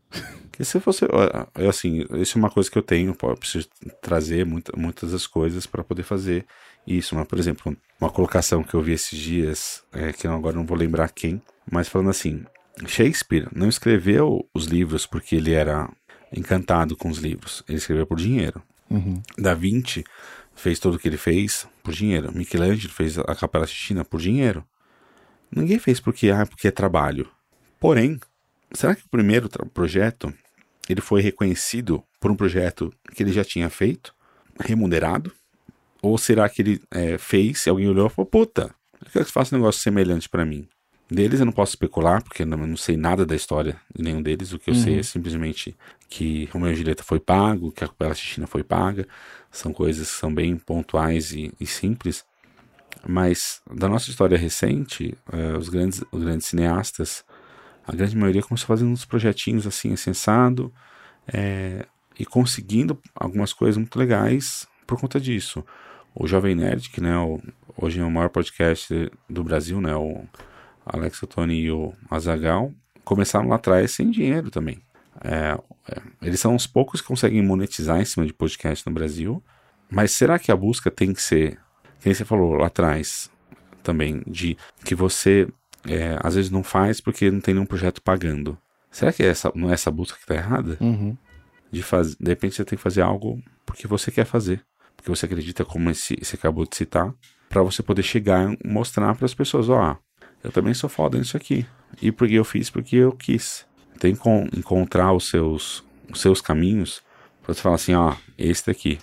[0.51, 1.07] Que se você,
[1.68, 3.68] assim, isso é uma coisa que eu tenho, eu preciso
[4.01, 6.47] trazer muita, muitas das coisas para poder fazer
[6.87, 7.14] isso.
[7.14, 10.76] Mas, por exemplo, uma colocação que eu vi esses dias, é, que agora não vou
[10.76, 12.45] lembrar quem, mas falando assim,
[12.87, 15.91] Shakespeare não escreveu os livros porque ele era
[16.32, 18.62] encantado com os livros, ele escreveu por dinheiro.
[18.91, 19.22] Uhum.
[19.39, 20.05] Da Vinci
[20.55, 22.32] fez tudo o que ele fez por dinheiro.
[22.35, 24.64] Michelangelo fez a Capela Sistina por dinheiro.
[25.51, 27.28] Ninguém fez porque, ah, porque é trabalho.
[27.78, 28.18] Porém,
[28.72, 30.32] será que o primeiro projeto
[30.89, 34.14] ele foi reconhecido por um projeto que ele já tinha feito,
[34.59, 35.32] remunerado?
[36.07, 38.74] Ou será que ele é, fez e alguém olhou e falou: puta,
[39.05, 40.66] eu quero que você faça um negócio semelhante para mim?
[41.11, 44.52] Deles eu não posso especular, porque eu não, sei nada da história de nenhum deles.
[44.52, 44.82] O que eu uhum.
[44.82, 45.76] sei é simplesmente
[46.09, 49.07] que Romeu e Julieta foi pago, que a Capela Sistina foi paga.
[49.50, 52.24] São coisas que são bem pontuais e, e simples.
[53.07, 57.22] Mas da nossa história recente, uh, os, grandes, os grandes cineastas
[57.86, 60.72] a grande maioria começou fazendo uns projetinhos assim, sensado,
[61.32, 61.86] é,
[62.18, 65.64] e conseguindo algumas coisas muito legais por conta disso.
[66.14, 67.40] O Jovem Nerd, que né, o,
[67.76, 70.24] hoje é o maior podcast do Brasil, né, o
[70.86, 72.72] Alex Tony e o Azagal,
[73.04, 74.80] começaram lá atrás sem dinheiro também.
[75.22, 75.58] É,
[75.90, 79.42] é, eles são os poucos que conseguem monetizar em cima de podcast no Brasil,
[79.90, 81.58] mas será que a busca tem que ser,
[82.00, 83.30] quem você falou lá atrás
[83.82, 85.48] também, de que você
[85.86, 88.56] é, às vezes não faz porque não tem nenhum projeto pagando.
[88.90, 90.76] Será que é essa, não é essa busca que está errada?
[90.80, 91.16] Uhum.
[91.70, 94.64] De, faz, de repente você tem que fazer algo porque você quer fazer.
[95.05, 97.12] Porque você acredita, como esse, você acabou de citar,
[97.50, 101.18] para você poder chegar e mostrar para as pessoas: ó, oh, eu também sou foda
[101.18, 101.66] nisso aqui.
[102.00, 103.66] E porque eu fiz porque eu quis.
[104.00, 104.28] Tem que
[104.59, 107.02] encontrar os seus, os seus caminhos
[107.42, 108.98] para você falar assim: ó, esse daqui.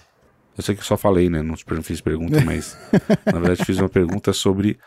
[0.57, 1.43] Eu sei que eu só falei, né?
[1.43, 2.75] Não fiz pergunta, mas
[3.23, 4.79] na verdade fiz uma pergunta sobre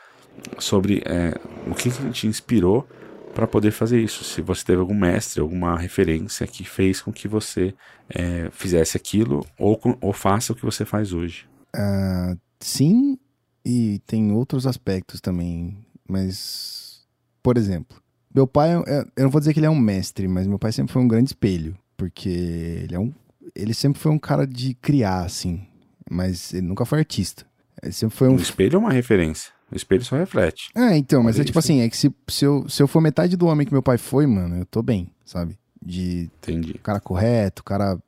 [0.58, 1.32] sobre é,
[1.70, 2.88] o que, que te inspirou
[3.35, 4.22] para poder fazer isso.
[4.24, 7.74] Se você teve algum mestre, alguma referência que fez com que você
[8.09, 11.47] é, fizesse aquilo ou, ou faça o que você faz hoje.
[11.74, 13.18] Uh, sim,
[13.64, 15.76] e tem outros aspectos também.
[16.09, 17.05] Mas,
[17.43, 18.01] por exemplo,
[18.35, 20.72] meu pai, é, eu não vou dizer que ele é um mestre, mas meu pai
[20.72, 21.76] sempre foi um grande espelho.
[21.97, 23.12] Porque ele é um.
[23.55, 25.66] Ele sempre foi um cara de criar, assim.
[26.11, 27.47] Mas ele nunca foi artista.
[27.82, 28.32] Ele sempre foi um.
[28.32, 29.53] Um espelho é uma referência.
[29.74, 30.70] O espelho só reflete.
[30.72, 33.36] É, então, mas é tipo assim, é que se, se, eu, se eu for metade
[33.36, 35.58] do homem que meu pai foi, mano, eu tô bem, sabe?
[35.84, 36.74] De Entendi.
[36.74, 37.98] cara correto, cara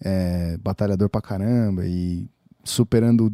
[0.00, 2.26] é, batalhador pra caramba e
[2.64, 3.30] superando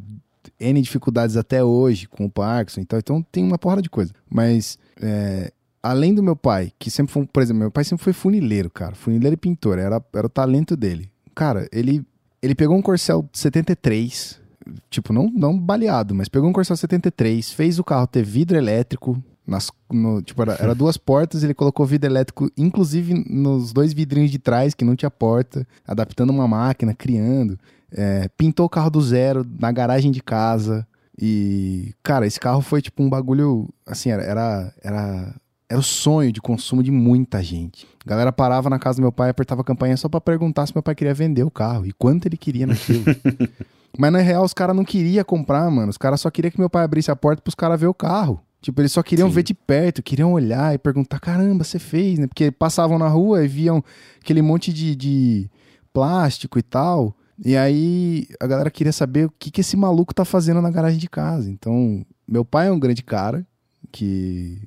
[0.59, 2.99] N dificuldades até hoje com o Parkinson e tal.
[2.99, 4.12] Então tem uma porrada de coisa.
[4.28, 8.12] Mas é, além do meu pai, que sempre foi, por exemplo, meu pai sempre foi
[8.12, 8.97] funileiro, cara.
[8.97, 11.09] Funileiro e pintor, era, era o talento dele.
[11.37, 12.05] Cara, ele,
[12.43, 14.45] ele pegou um Corcel 73
[14.91, 19.23] tipo, não, não baleado, mas pegou um Corcel 73, fez o carro ter vidro elétrico,
[19.47, 24.31] nas, no, tipo, era, era, duas portas, ele colocou vidro elétrico, inclusive nos dois vidrinhos
[24.31, 27.59] de trás, que não tinha porta, adaptando uma máquina, criando.
[27.93, 30.87] É, pintou o carro do zero na garagem de casa.
[31.19, 33.69] E, cara, esse carro foi tipo um bagulho.
[33.87, 35.35] Assim, era, era, era,
[35.69, 37.87] era o sonho de consumo de muita gente.
[38.05, 40.75] A galera parava na casa do meu pai, apertava a campanha só para perguntar se
[40.75, 43.05] meu pai queria vender o carro e quanto ele queria naquilo.
[43.99, 45.91] Mas na real, os caras não queriam comprar, mano.
[45.91, 48.41] Os caras só queriam que meu pai abrisse a porta pros caras ver o carro.
[48.61, 49.35] Tipo, eles só queriam Sim.
[49.35, 52.27] ver de perto, queriam olhar e perguntar: caramba, você fez, né?
[52.27, 53.83] Porque passavam na rua e viam
[54.21, 55.51] aquele monte de, de
[55.93, 57.17] plástico e tal.
[57.45, 60.99] E aí a galera queria saber o que, que esse maluco tá fazendo na garagem
[60.99, 61.51] de casa.
[61.51, 63.47] Então, meu pai é um grande cara,
[63.93, 64.63] que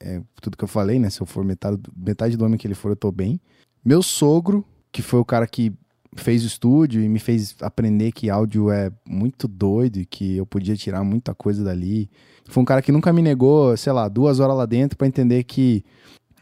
[0.00, 1.10] é tudo que eu falei, né?
[1.10, 3.40] Se eu for metade, metade do homem que ele for, eu tô bem.
[3.84, 5.72] Meu sogro, que foi o cara que
[6.18, 10.46] fez o estúdio e me fez aprender que áudio é muito doido e que eu
[10.46, 12.10] podia tirar muita coisa dali.
[12.48, 15.44] Foi um cara que nunca me negou, sei lá, duas horas lá dentro para entender
[15.44, 15.84] que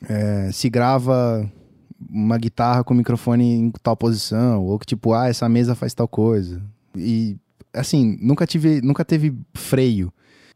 [0.09, 1.51] é, se grava
[2.11, 5.95] uma guitarra com o microfone em tal posição, ou que tipo, ah, essa mesa faz
[5.95, 6.63] tal coisa.
[6.97, 7.37] E
[7.73, 10.13] assim, nunca tive, nunca teve freio.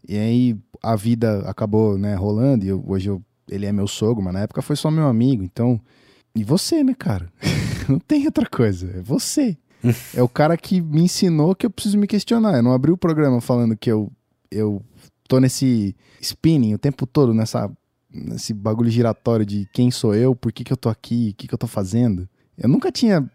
[0.09, 4.23] E aí a vida acabou, né, rolando, e eu, hoje eu, ele é meu sogro,
[4.23, 5.81] mas na época foi só meu amigo, então.
[6.35, 7.31] E você, né, cara?
[7.91, 9.57] não tem outra coisa, é você.
[10.15, 12.57] é o cara que me ensinou que eu preciso me questionar.
[12.57, 14.11] Eu não abri o programa falando que eu,
[14.51, 14.83] eu
[15.29, 17.71] tô nesse spinning o tempo todo, nessa,
[18.13, 21.49] nesse bagulho giratório de quem sou eu, por que, que eu tô aqui, o que,
[21.49, 22.29] que eu tô fazendo.
[22.59, 23.29] Eu nunca tinha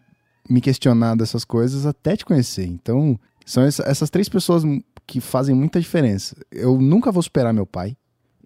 [0.49, 2.66] me questionado essas coisas até te conhecer.
[2.66, 4.64] Então, são essas três pessoas
[5.08, 6.36] que fazem muita diferença.
[6.51, 7.95] Eu nunca vou superar meu pai.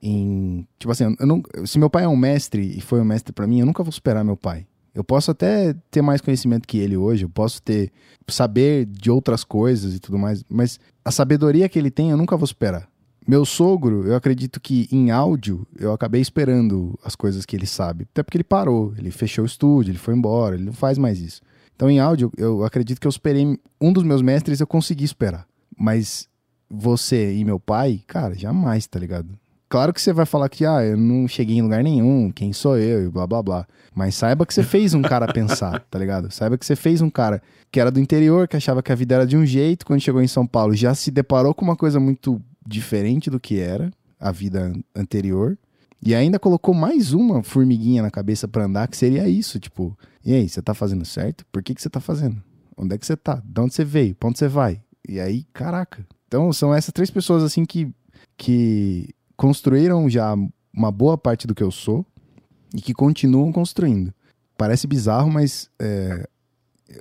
[0.01, 3.45] Em, tipo assim, não, se meu pai é um mestre e foi um mestre para
[3.45, 4.65] mim, eu nunca vou superar meu pai.
[4.99, 7.89] Eu posso até ter mais conhecimento que ele hoje, eu posso ter
[8.27, 12.35] saber de outras coisas e tudo mais, mas a sabedoria que ele tem eu nunca
[12.35, 12.85] vou superar.
[13.25, 18.09] Meu sogro, eu acredito que em áudio eu acabei esperando as coisas que ele sabe,
[18.11, 21.21] até porque ele parou, ele fechou o estúdio, ele foi embora, ele não faz mais
[21.21, 21.41] isso.
[21.73, 25.47] Então em áudio eu acredito que eu esperei um dos meus mestres eu consegui esperar,
[25.77, 26.27] mas
[26.69, 29.29] você e meu pai, cara, jamais, tá ligado?
[29.69, 32.75] Claro que você vai falar que, ah, eu não cheguei em lugar nenhum, quem sou
[32.75, 33.67] eu e blá blá blá.
[33.93, 36.31] Mas saiba que você fez um cara pensar, tá ligado?
[36.31, 37.41] Saiba que você fez um cara
[37.71, 40.21] que era do interior, que achava que a vida era de um jeito, quando chegou
[40.21, 44.31] em São Paulo já se deparou com uma coisa muito diferente do que era a
[44.31, 45.57] vida anterior.
[46.01, 50.33] E ainda colocou mais uma formiguinha na cabeça para andar, que seria isso, tipo, e
[50.33, 51.45] aí, você tá fazendo certo?
[51.51, 52.41] Por que, que você tá fazendo?
[52.77, 53.41] Onde é que você tá?
[53.43, 54.15] De onde você veio?
[54.15, 54.81] Pra onde você vai?
[55.07, 56.05] E aí, caraca.
[56.27, 57.91] Então, são essas três pessoas, assim, que,
[58.37, 59.09] que
[59.39, 60.35] construíram já
[60.73, 62.05] uma boa parte do que eu sou
[62.75, 64.13] e que continuam construindo.
[64.57, 66.27] Parece bizarro, mas é,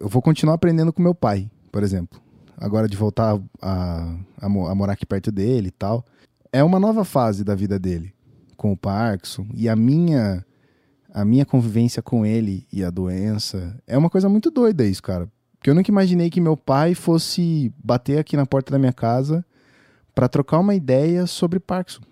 [0.00, 2.20] eu vou continuar aprendendo com meu pai, por exemplo.
[2.56, 6.04] Agora de voltar a, a, a, morar aqui perto dele e tal.
[6.52, 8.14] É uma nova fase da vida dele
[8.56, 10.44] com o Parkinson e a minha
[11.12, 15.28] a minha convivência com ele e a doença é uma coisa muito doida isso, cara.
[15.58, 19.44] Porque eu nunca imaginei que meu pai fosse bater aqui na porta da minha casa
[20.14, 22.02] para trocar uma ideia sobre Parkinson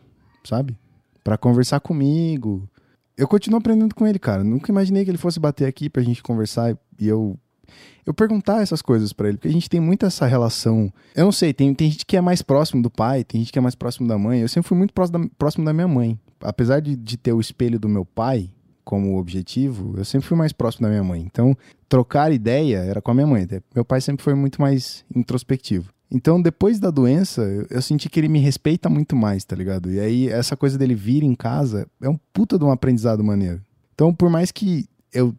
[0.46, 0.78] sabe?
[1.22, 2.68] Para conversar comigo.
[3.16, 4.44] Eu continuo aprendendo com ele, cara.
[4.44, 7.38] Nunca imaginei que ele fosse bater aqui pra gente conversar e eu
[8.06, 10.92] eu perguntar essas coisas para ele, porque a gente tem muito essa relação.
[11.14, 13.58] Eu não sei, tem, tem gente que é mais próximo do pai, tem gente que
[13.58, 14.40] é mais próximo da mãe.
[14.40, 16.18] Eu sempre fui muito próximo da, próximo da minha mãe.
[16.40, 18.50] Apesar de, de ter o espelho do meu pai
[18.84, 21.20] como objetivo, eu sempre fui mais próximo da minha mãe.
[21.20, 21.56] Então,
[21.88, 23.46] trocar ideia era com a minha mãe.
[23.74, 25.92] Meu pai sempre foi muito mais introspectivo.
[26.10, 29.90] Então, depois da doença, eu senti que ele me respeita muito mais, tá ligado?
[29.90, 33.60] E aí, essa coisa dele vir em casa é um puta de um aprendizado maneiro.
[33.94, 35.34] Então, por mais que eu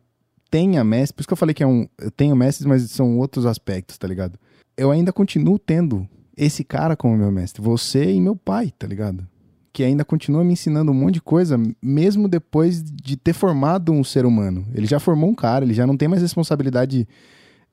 [0.49, 3.17] tenha mestres, por isso que eu falei que é um, eu tenho mestres, mas são
[3.17, 4.37] outros aspectos, tá ligado?
[4.75, 9.25] Eu ainda continuo tendo esse cara como meu mestre, você e meu pai, tá ligado?
[9.71, 14.03] Que ainda continua me ensinando um monte de coisa, mesmo depois de ter formado um
[14.03, 14.65] ser humano.
[14.73, 17.07] Ele já formou um cara, ele já não tem mais responsabilidade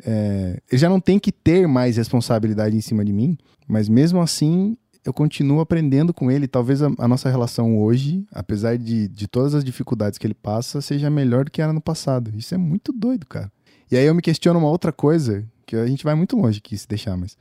[0.03, 3.37] é, ele já não tem que ter mais responsabilidade em cima de mim,
[3.69, 6.49] mas mesmo assim eu continuo aprendendo com ele.
[6.49, 10.81] Talvez a, a nossa relação hoje, apesar de, de todas as dificuldades que ele passa,
[10.81, 12.33] seja melhor do que era no passado.
[12.35, 13.53] Isso é muito doido, cara.
[13.91, 16.77] E aí eu me questiono uma outra coisa, que a gente vai muito longe aqui
[16.77, 17.37] se deixar, mas.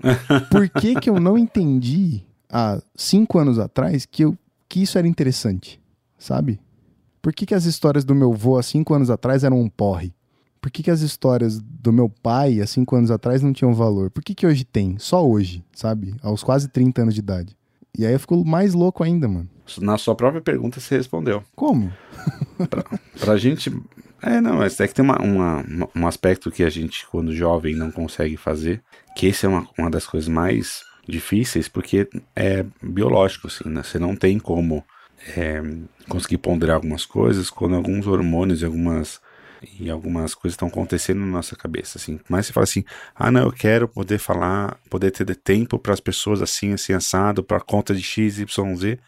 [0.50, 4.36] Por que, que eu não entendi há cinco anos atrás que, eu,
[4.68, 5.80] que isso era interessante?
[6.16, 6.60] Sabe?
[7.20, 10.14] Por que, que as histórias do meu avô há cinco anos atrás eram um porre?
[10.60, 14.10] Por que, que as histórias do meu pai há cinco anos atrás não tinham valor?
[14.10, 14.96] Por que, que hoje tem?
[14.98, 16.14] Só hoje, sabe?
[16.22, 17.56] Aos quase 30 anos de idade.
[17.96, 19.48] E aí eu fico mais louco ainda, mano.
[19.80, 21.42] Na sua própria pergunta você respondeu.
[21.54, 21.92] Como?
[22.70, 22.84] pra,
[23.18, 23.72] pra gente.
[24.22, 27.74] É, não, mas é que tem uma, uma, um aspecto que a gente, quando jovem,
[27.74, 28.82] não consegue fazer,
[29.16, 33.82] que esse é uma, uma das coisas mais difíceis, porque é biológico, assim, né?
[33.82, 34.84] Você não tem como
[35.36, 35.62] é,
[36.08, 39.20] conseguir ponderar algumas coisas quando alguns hormônios e algumas
[39.78, 42.20] e algumas coisas estão acontecendo na nossa cabeça, assim.
[42.28, 42.84] Mas você fala assim:
[43.14, 47.42] "Ah, não, eu quero poder falar, poder ter tempo para as pessoas assim, assim assado,
[47.42, 48.98] para conta de X, Y, Z".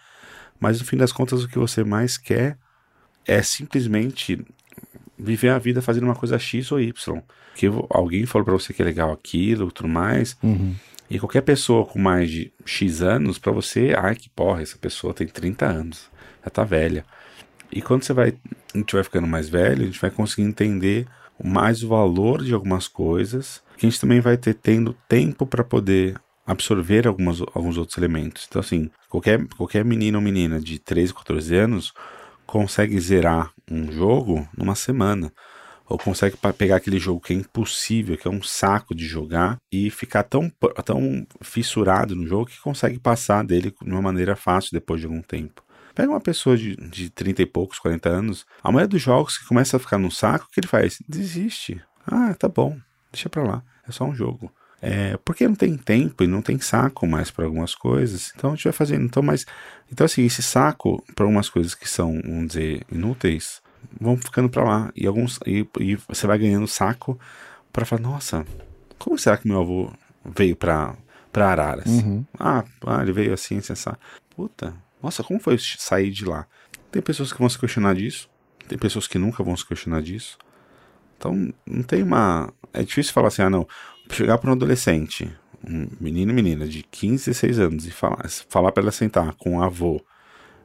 [0.58, 2.58] Mas no fim das contas o que você mais quer
[3.26, 4.44] é simplesmente
[5.18, 7.22] viver a vida fazendo uma coisa X ou Y.
[7.54, 10.36] Que alguém falou para você que é legal aquilo, tudo mais.
[10.42, 10.74] Uhum.
[11.08, 15.12] E qualquer pessoa com mais de X anos, para você, ai que porra, essa pessoa
[15.12, 16.08] tem 30 anos,
[16.44, 17.04] já tá velha.
[17.72, 18.34] E quando você vai,
[18.74, 21.06] a gente vai ficando mais velho, a gente vai conseguir entender
[21.42, 26.20] mais o valor de algumas coisas, a gente também vai ter tendo tempo para poder
[26.46, 28.46] absorver algumas, alguns outros elementos.
[28.48, 31.92] Então, assim, qualquer, qualquer menino ou menina de 13, 14 anos
[32.44, 35.32] consegue zerar um jogo numa semana.
[35.88, 39.90] Ou consegue pegar aquele jogo que é impossível, que é um saco de jogar, e
[39.90, 40.50] ficar tão,
[40.84, 45.22] tão fissurado no jogo que consegue passar dele de uma maneira fácil depois de algum
[45.22, 45.62] tempo.
[46.00, 49.44] Pega uma pessoa de, de 30 e poucos, 40 anos, a maioria dos jogos que
[49.44, 50.96] começa a ficar num saco, o que ele faz?
[51.06, 51.78] Desiste.
[52.06, 52.78] Ah, tá bom,
[53.12, 54.50] deixa pra lá, é só um jogo.
[54.80, 58.32] É, porque não tem tempo e não tem saco mais para algumas coisas.
[58.34, 59.04] Então a gente vai fazendo.
[59.04, 59.44] Então, mas,
[59.92, 63.60] então assim, esse saco para algumas coisas que são, vamos dizer, inúteis,
[64.00, 64.92] vão ficando para lá.
[64.96, 67.20] E, alguns, e, e você vai ganhando saco
[67.70, 68.46] para falar: nossa,
[68.98, 69.92] como será que meu avô
[70.24, 70.96] veio para
[71.34, 71.84] Araras?
[71.84, 72.24] Uhum.
[72.38, 73.90] Ah, ah, ele veio assim, assim, assim.
[74.34, 76.46] Puta, nossa, como foi sair de lá?
[76.90, 78.28] Tem pessoas que vão se questionar disso,
[78.68, 80.38] tem pessoas que nunca vão se questionar disso.
[81.16, 82.52] Então, não tem uma.
[82.72, 83.66] É difícil falar assim, ah, não.
[84.10, 85.30] Chegar para um adolescente,
[85.66, 89.56] um menino e menina de 15, 16 anos, e falar, falar para ela sentar com
[89.56, 90.00] um avô,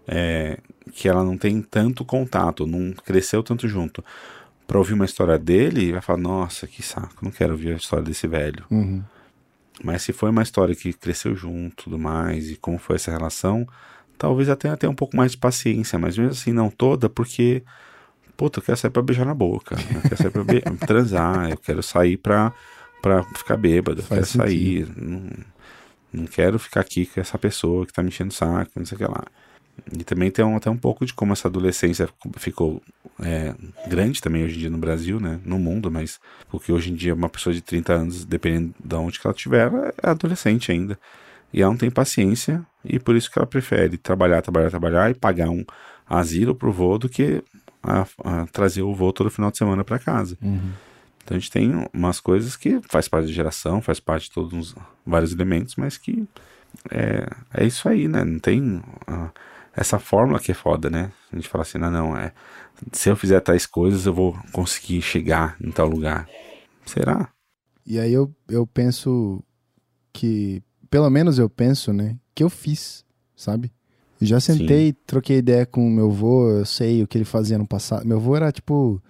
[0.07, 0.59] é,
[0.93, 4.03] que ela não tem tanto contato, não cresceu tanto junto,
[4.65, 8.05] para ouvir uma história dele, vai falar: nossa, que saco, não quero ouvir a história
[8.05, 8.65] desse velho.
[8.71, 9.03] Uhum.
[9.83, 13.67] Mas se foi uma história que cresceu junto, tudo mais, e como foi essa relação,
[14.17, 17.63] talvez até até um pouco mais de paciência, mas mesmo assim não toda, porque
[18.35, 20.43] puta, eu quero sair pra beijar na boca, eu quero sair pra
[20.87, 22.53] transar, eu quero sair pra,
[23.01, 24.41] pra ficar bêbado, eu quero sentido.
[24.41, 25.29] sair, não,
[26.11, 28.95] não quero ficar aqui com essa pessoa que tá me enchendo o saco, não sei
[28.95, 29.23] o que lá.
[29.91, 32.07] E também tem um, até um pouco de como essa adolescência
[32.37, 32.81] ficou
[33.21, 33.53] é,
[33.87, 35.39] grande também hoje em dia no Brasil, né?
[35.43, 39.19] No mundo, mas porque hoje em dia uma pessoa de 30 anos, dependendo de onde
[39.19, 39.69] que ela estiver,
[40.01, 40.97] é adolescente ainda.
[41.53, 45.13] E ela não tem paciência e por isso que ela prefere trabalhar, trabalhar, trabalhar e
[45.13, 45.65] pagar um
[46.07, 47.43] asilo pro vô do que
[47.83, 50.37] a, a trazer o vô todo final de semana para casa.
[50.41, 50.71] Uhum.
[51.23, 54.53] Então a gente tem umas coisas que faz parte da geração, faz parte de todos
[54.53, 54.75] os
[55.05, 56.27] vários elementos, mas que
[56.91, 58.23] é, é isso aí, né?
[58.23, 59.31] Não tem uh,
[59.73, 61.11] essa fórmula que é foda, né?
[61.31, 62.31] A gente fala assim, não, não, é
[62.91, 66.27] se eu fizer tais coisas eu vou conseguir chegar em tal lugar.
[66.85, 67.29] Será?
[67.85, 69.43] E aí eu, eu penso
[70.11, 73.03] que, pelo menos eu penso, né, que eu fiz,
[73.35, 73.71] sabe?
[74.21, 74.95] Já sentei, Sim.
[75.05, 78.05] troquei ideia com meu avô, eu sei o que ele fazia no passado.
[78.05, 79.01] Meu avô era tipo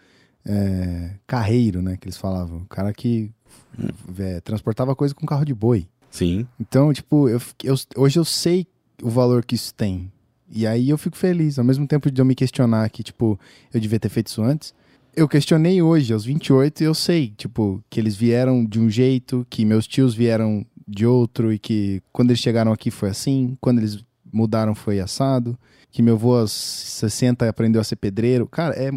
[0.46, 1.98] é, carreiro, né?
[1.98, 2.60] Que eles falavam.
[2.60, 3.32] O cara que
[3.78, 3.88] hum.
[4.18, 5.88] é, transportava coisa com carro de boi.
[6.10, 6.48] Sim.
[6.60, 8.66] Então, tipo, eu, eu, hoje eu sei
[9.02, 10.12] o valor que isso tem.
[10.50, 11.60] E aí eu fico feliz.
[11.60, 13.40] Ao mesmo tempo de eu me questionar que, tipo,
[13.74, 14.74] eu devia ter feito isso antes.
[15.16, 19.48] Eu questionei hoje, aos 28, e eu sei, tipo, que eles vieram de um jeito,
[19.50, 23.80] que meus tios vieram de outro, e que quando eles chegaram aqui foi assim, quando
[23.80, 25.58] eles mudaram foi assado,
[25.92, 28.48] que meu avô aos 60 aprendeu a ser pedreiro.
[28.48, 28.92] Cara, é,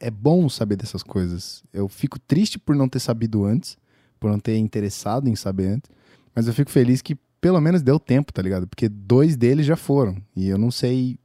[0.00, 1.62] é bom saber dessas coisas.
[1.72, 3.76] Eu fico triste por não ter sabido antes,
[4.18, 5.90] por não ter interessado em saber antes,
[6.34, 8.66] mas eu fico feliz que pelo menos deu tempo, tá ligado?
[8.66, 11.18] Porque dois deles já foram e eu não sei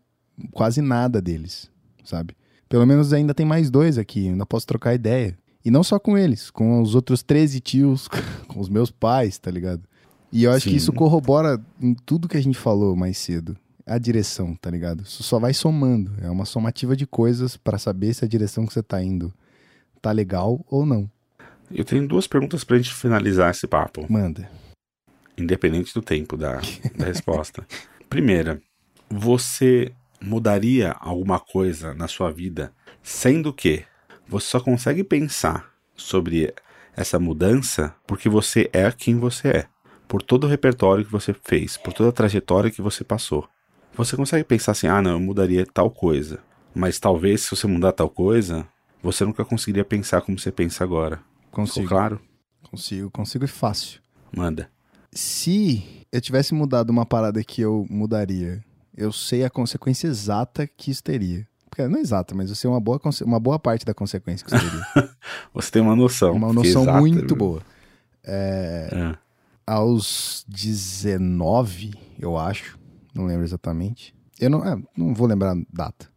[0.52, 1.70] quase nada deles,
[2.04, 2.36] sabe?
[2.70, 5.38] Pelo menos ainda tem mais dois aqui, ainda posso trocar ideia.
[5.64, 8.08] E não só com eles, com os outros 13 tios,
[8.48, 9.84] com os meus pais, tá ligado?
[10.32, 10.72] E eu acho Sim.
[10.72, 13.58] que isso corrobora em tudo que a gente falou mais cedo.
[13.86, 15.04] A direção, tá ligado?
[15.04, 16.12] Isso só vai somando.
[16.22, 19.34] É uma somativa de coisas para saber se a direção que você tá indo
[20.02, 21.10] tá legal ou não.
[21.72, 24.06] Eu tenho duas perguntas pra gente finalizar esse papo.
[24.10, 24.50] Manda.
[25.38, 26.60] Independente do tempo da,
[26.96, 27.66] da resposta.
[28.10, 28.62] Primeira,
[29.10, 33.86] você mudaria alguma coisa na sua vida, sendo que
[34.28, 36.54] você só consegue pensar sobre
[36.96, 39.68] essa mudança porque você é quem você é
[40.08, 43.48] por todo o repertório que você fez, por toda a trajetória que você passou.
[43.96, 46.40] Você consegue pensar assim: ah, não, eu mudaria tal coisa.
[46.74, 48.68] Mas talvez se você mudar tal coisa,
[49.02, 51.20] você nunca conseguiria pensar como você pensa agora.
[51.52, 51.88] Consigo.
[51.88, 52.22] Ficou claro?
[52.70, 54.00] Consigo, consigo e fácil.
[54.36, 54.70] Manda.
[55.12, 58.64] Se eu tivesse mudado uma parada que eu mudaria,
[58.96, 61.48] eu sei a consequência exata que isso teria.
[61.70, 64.56] Porque não é exata, mas eu sei uma boa, uma boa parte da consequência que
[64.56, 65.10] isso teria.
[65.54, 66.34] você tem uma noção.
[66.34, 67.62] Uma noção exata, muito boa.
[68.24, 69.27] É, é
[69.68, 72.80] aos 19, eu acho,
[73.14, 74.16] não lembro exatamente.
[74.40, 76.10] Eu não, é, não vou lembrar a data.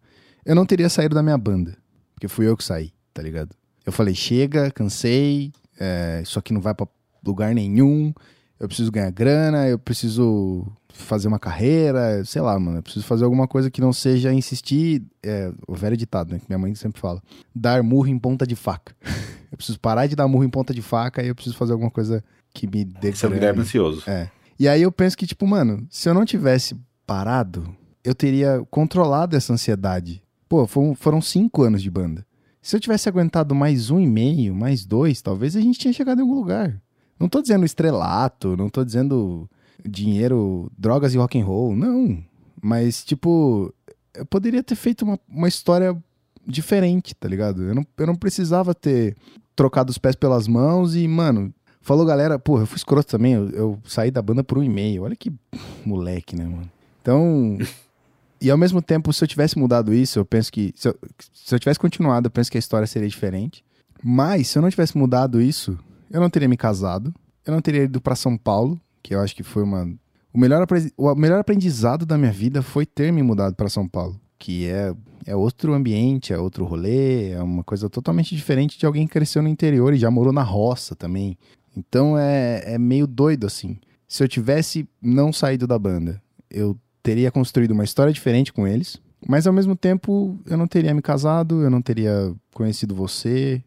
[0.44, 1.76] Eu não teria saído da minha banda,
[2.14, 3.54] porque fui eu que saí, tá ligado?
[3.84, 6.86] Eu falei, chega, cansei, é, isso aqui não vai para
[7.26, 8.14] lugar nenhum,
[8.58, 13.24] eu preciso ganhar grana, eu preciso fazer uma carreira, sei lá, mano, eu preciso fazer
[13.24, 17.00] alguma coisa que não seja insistir, é, o velho ditado, né, que minha mãe sempre
[17.00, 17.22] fala,
[17.54, 18.94] dar murro em ponta de faca.
[19.50, 21.90] eu preciso parar de dar murro em ponta de faca e eu preciso fazer alguma
[21.90, 22.22] coisa
[22.52, 24.02] que me dê Você é Guilherme ansioso.
[24.08, 24.30] É.
[24.58, 26.76] E aí eu penso que, tipo, mano, se eu não tivesse
[27.06, 27.74] parado,
[28.04, 30.22] eu teria controlado essa ansiedade.
[30.48, 32.26] Pô, foram, foram cinco anos de banda.
[32.62, 36.18] Se eu tivesse aguentado mais um e meio, mais dois, talvez a gente tinha chegado
[36.18, 36.80] em algum lugar.
[37.18, 39.48] Não tô dizendo estrelato, não tô dizendo
[39.86, 42.22] dinheiro, drogas e rock and roll, não.
[42.60, 43.72] Mas, tipo,
[44.14, 45.96] eu poderia ter feito uma, uma história
[46.46, 47.62] diferente, tá ligado?
[47.62, 49.16] Eu não, eu não precisava ter
[49.56, 53.48] trocado os pés pelas mãos e, mano, Falou, galera, porra, eu fui escroto também, eu,
[53.50, 55.02] eu saí da banda por um e-mail.
[55.02, 55.32] Olha que
[55.84, 56.70] moleque, né, mano?
[57.00, 57.58] Então.
[58.40, 60.72] e ao mesmo tempo, se eu tivesse mudado isso, eu penso que.
[60.76, 60.98] Se eu,
[61.32, 63.64] se eu tivesse continuado, eu penso que a história seria diferente.
[64.02, 65.78] Mas, se eu não tivesse mudado isso,
[66.10, 67.14] eu não teria me casado,
[67.46, 69.86] eu não teria ido para São Paulo, que eu acho que foi uma
[70.32, 70.66] o melhor,
[70.96, 74.94] o melhor aprendizado da minha vida foi ter me mudado para São Paulo, que é,
[75.26, 79.42] é outro ambiente, é outro rolê, é uma coisa totalmente diferente de alguém que cresceu
[79.42, 81.36] no interior e já morou na roça também.
[81.76, 83.78] Então é, é meio doido assim.
[84.08, 89.00] Se eu tivesse não saído da banda, eu teria construído uma história diferente com eles,
[89.26, 93.62] mas ao mesmo tempo eu não teria me casado, eu não teria conhecido você,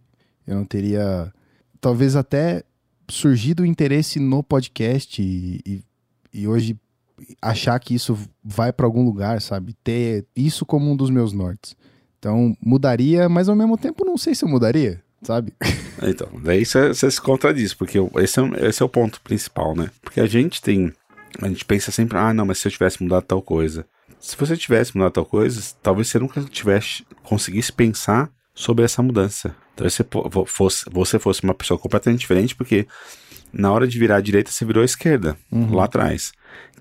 [0.46, 1.34] eu não teria
[1.80, 2.64] talvez até
[3.10, 5.84] surgido o interesse no podcast e, e
[6.34, 6.76] e hoje
[7.42, 9.74] achar que isso vai para algum lugar, sabe?
[9.84, 11.76] Ter isso como um dos meus nortes.
[12.18, 15.54] Então, mudaria, mas ao mesmo tempo não sei se eu mudaria, sabe?
[16.02, 19.90] Então, daí você se contradiz, porque esse é, esse é o ponto principal, né?
[20.02, 20.92] Porque a gente tem.
[21.42, 23.86] A gente pensa sempre, ah, não, mas se eu tivesse mudado tal coisa.
[24.20, 29.56] Se você tivesse mudado tal coisa, talvez você nunca tivesse conseguisse pensar sobre essa mudança.
[29.74, 30.06] Então, você
[30.46, 32.88] fosse, você fosse uma pessoa completamente diferente, porque
[33.52, 35.74] na hora de virar à direita, você virou à esquerda, uhum.
[35.74, 36.32] lá atrás.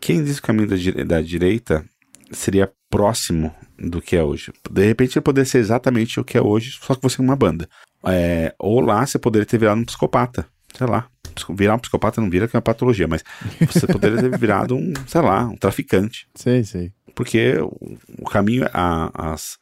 [0.00, 1.84] Quem diz que o caminho da, da direita
[2.30, 4.52] seria próximo do que é hoje?
[4.70, 7.36] De repente ele poderia ser exatamente o que é hoje, só que você é uma
[7.36, 7.68] banda.
[8.06, 11.08] É, ou lá você poderia ter virado um psicopata, sei lá.
[11.50, 13.24] Virar um psicopata não vira que é uma patologia, mas
[13.60, 16.28] você poderia ter virado um, sei lá, um traficante.
[16.34, 16.92] Sei, sei.
[17.14, 17.56] Porque
[18.18, 19.58] o, caminho, a, as,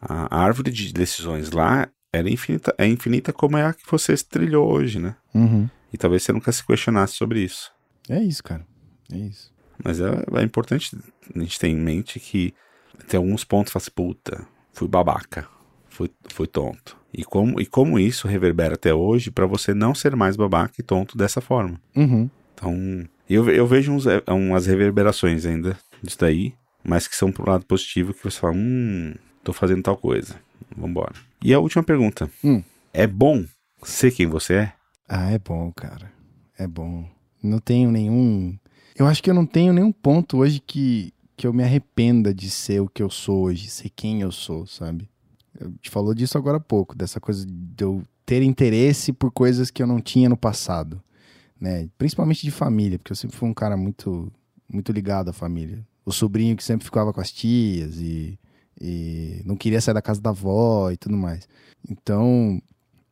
[0.00, 4.70] a árvore de decisões lá era infinita, é infinita como é a que você trilhou
[4.70, 5.16] hoje, né?
[5.34, 5.68] Uhum.
[5.92, 7.72] E talvez você nunca se questionasse sobre isso.
[8.08, 8.64] É isso, cara.
[9.12, 9.52] É isso.
[9.82, 10.96] Mas é, é importante
[11.34, 12.54] a gente ter em mente que
[13.08, 15.48] tem alguns pontos que fala assim, puta, fui babaca,
[16.00, 16.96] fui, fui tonto.
[17.12, 20.82] E como, e como isso reverbera até hoje para você não ser mais babaca e
[20.82, 21.78] tonto dessa forma.
[21.94, 22.30] Uhum.
[22.54, 22.74] Então,
[23.28, 27.66] eu, eu vejo uns, é, umas reverberações ainda disso daí, mas que são pro lado
[27.66, 30.36] positivo, que você fala, hum, tô fazendo tal coisa,
[30.76, 31.12] vambora.
[31.42, 32.30] E a última pergunta.
[32.42, 32.62] Hum.
[32.92, 33.44] É bom
[33.82, 34.72] ser quem você é?
[35.08, 36.10] Ah, é bom, cara.
[36.58, 37.04] É bom.
[37.42, 38.56] Não tenho nenhum.
[38.96, 42.48] Eu acho que eu não tenho nenhum ponto hoje que, que eu me arrependa de
[42.50, 45.08] ser o que eu sou hoje, ser quem eu sou, sabe?
[45.60, 49.70] Eu te falou disso agora há pouco, dessa coisa de eu ter interesse por coisas
[49.70, 51.02] que eu não tinha no passado,
[51.60, 51.88] né?
[51.98, 54.32] Principalmente de família, porque eu sempre fui um cara muito
[54.72, 55.84] muito ligado à família.
[56.04, 58.38] O sobrinho que sempre ficava com as tias e,
[58.80, 61.48] e não queria sair da casa da avó e tudo mais.
[61.88, 62.60] Então,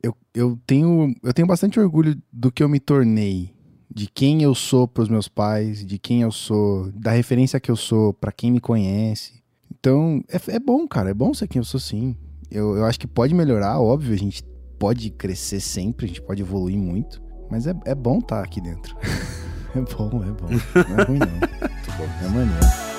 [0.03, 3.53] eu, eu, tenho, eu tenho bastante orgulho do que eu me tornei,
[3.92, 7.70] de quem eu sou para os meus pais, de quem eu sou, da referência que
[7.70, 9.42] eu sou para quem me conhece.
[9.70, 12.16] Então, é, é bom, cara, é bom ser quem eu sou sim.
[12.51, 14.42] Eu, eu acho que pode melhorar, óbvio, a gente
[14.78, 17.20] pode crescer sempre, a gente pode evoluir muito,
[17.51, 18.96] mas é, é bom estar tá aqui dentro.
[19.74, 20.49] é bom, é bom.
[20.88, 21.26] Não é ruim, não.
[22.24, 22.97] é maneiro.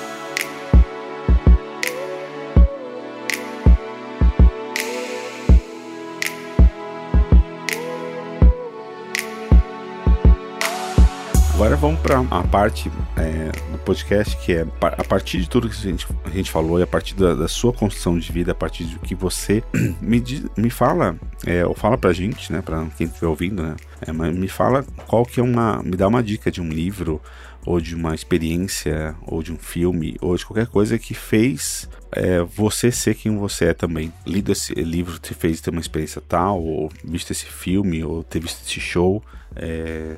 [11.60, 15.76] Agora vamos para a parte é, do podcast que é a partir de tudo que
[15.76, 18.54] a gente, a gente falou e a partir da, da sua construção de vida, a
[18.54, 19.62] partir do que você
[20.00, 20.24] me,
[20.56, 24.48] me fala, é, ou fala pra gente, né, para quem estiver ouvindo, né, é, me
[24.48, 27.20] fala qual que é uma, me dá uma dica de um livro
[27.66, 32.40] ou de uma experiência ou de um filme ou de qualquer coisa que fez é,
[32.40, 34.10] você ser quem você é também.
[34.26, 38.40] Lido esse livro te fez ter uma experiência tal, ou visto esse filme, ou ter
[38.40, 39.22] visto esse show.
[39.54, 40.16] É,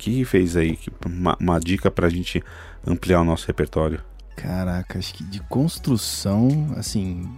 [0.00, 0.78] que fez aí?
[1.04, 2.42] Uma, uma dica pra gente
[2.86, 4.02] ampliar o nosso repertório?
[4.34, 7.30] Caraca, acho que de construção, assim.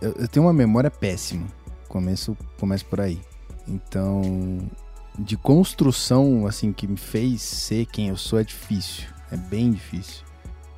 [0.00, 1.46] Eu, eu tenho uma memória péssima.
[1.88, 3.18] Começo, começo por aí.
[3.66, 4.70] Então,
[5.18, 9.08] de construção, assim, que me fez ser quem eu sou é difícil.
[9.32, 10.22] É bem difícil.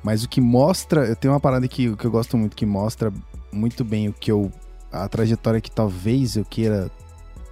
[0.01, 1.05] Mas o que mostra.
[1.05, 3.11] Eu tenho uma parada que, que eu gosto muito, que mostra
[3.51, 4.49] muito bem o que eu.
[4.89, 6.89] A trajetória que talvez eu queira.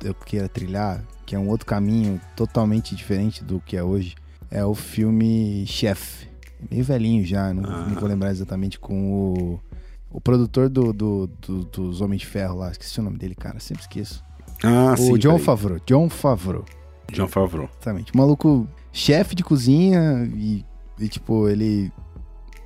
[0.01, 4.15] Eu queira trilhar, que é um outro caminho totalmente diferente do que é hoje,
[4.49, 6.27] é o filme Chef.
[6.71, 7.87] Meio velhinho já, não, ah.
[7.99, 9.59] vou lembrar exatamente com o,
[10.09, 13.59] o produtor do, do, do, dos Homens de Ferro lá, esqueci o nome dele, cara,
[13.59, 14.23] sempre esqueço.
[14.63, 15.17] Ah, o sim.
[15.19, 15.79] John Favreau.
[15.85, 16.65] John Favreau.
[17.13, 17.69] John Favreau.
[17.73, 18.11] Exatamente.
[18.11, 20.65] O maluco, chefe de cozinha e,
[20.99, 21.91] e, tipo, ele.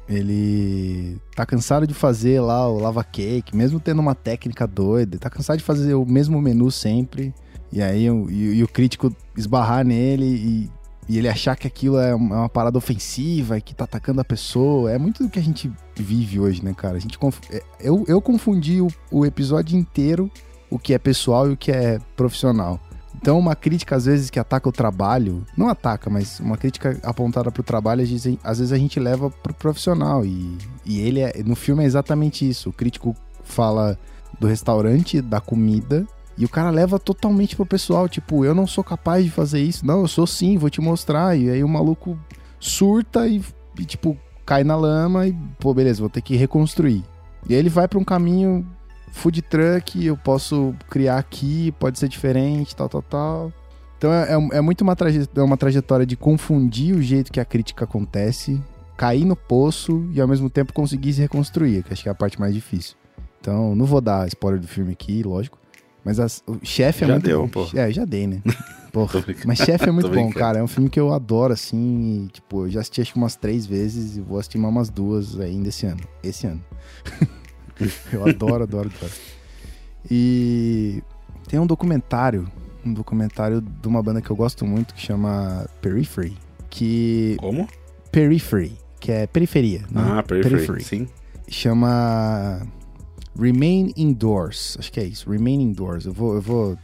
[0.07, 5.29] Ele tá cansado de fazer lá o lava cake, mesmo tendo uma técnica doida, tá
[5.29, 7.33] cansado de fazer o mesmo menu sempre.
[7.73, 10.71] E aí e, e o crítico esbarrar nele e,
[11.09, 14.23] e, ele achar que aquilo é uma, é uma parada ofensiva que tá atacando a
[14.23, 14.91] pessoa.
[14.91, 16.95] É muito do que a gente vive hoje, né, cara?
[16.97, 17.39] A gente conf...
[17.51, 20.31] É, eu, eu confundi o, o episódio inteiro
[20.69, 22.79] o que é pessoal e o que é profissional.
[23.15, 27.51] Então, uma crítica, às vezes, que ataca o trabalho, não ataca, mas uma crítica apontada
[27.51, 28.03] pro trabalho,
[28.43, 30.25] às vezes, a gente leva pro profissional.
[30.25, 32.69] E, e ele, é, no filme, é exatamente isso.
[32.69, 33.97] O crítico fala
[34.39, 36.05] do restaurante, da comida,
[36.37, 39.85] E o cara leva totalmente pro pessoal, tipo, eu não sou capaz de fazer isso.
[39.85, 41.37] Não, eu sou sim, vou te mostrar.
[41.37, 42.17] E aí o maluco
[42.59, 43.41] surta e,
[43.79, 47.03] e tipo, cai na lama e, pô, beleza, vou ter que reconstruir.
[47.47, 48.65] E aí ele vai para um caminho
[49.11, 53.53] food truck, eu posso criar aqui, pode ser diferente, tal, tal, tal.
[53.97, 57.39] Então é, é, é muito uma, traje é uma trajetória de confundir o jeito que
[57.39, 58.61] a crítica acontece,
[58.97, 62.15] cair no poço e ao mesmo tempo conseguir se reconstruir, que acho que é a
[62.15, 62.95] parte mais difícil.
[63.39, 65.57] Então, não vou dar spoiler do filme aqui, lógico.
[66.03, 67.65] Mas as, o chefe é já muito deu, bom.
[67.65, 67.77] pô.
[67.77, 68.41] É, já dei, né?
[68.91, 69.23] Porra.
[69.45, 70.59] Mas chefe é muito bom, cara.
[70.59, 72.25] É um filme que eu adoro, assim.
[72.25, 74.89] E, tipo, eu já assisti acho que umas três vezes e vou assistir mais umas
[74.89, 76.01] duas ainda esse ano.
[76.21, 76.63] Esse ano.
[78.13, 79.11] eu adoro, adoro, adoro.
[80.11, 81.01] E
[81.47, 82.47] tem um documentário,
[82.85, 86.37] um documentário de uma banda que eu gosto muito que chama Periphery,
[86.69, 87.67] que Como?
[88.11, 90.01] Periphery, que é periferia, né?
[90.19, 90.83] Ah, Periphery.
[90.83, 91.07] Sim.
[91.47, 92.61] Chama
[93.37, 96.05] Remain Indoors, acho que é isso, Remain Indoors.
[96.05, 96.77] Eu vou, eu vou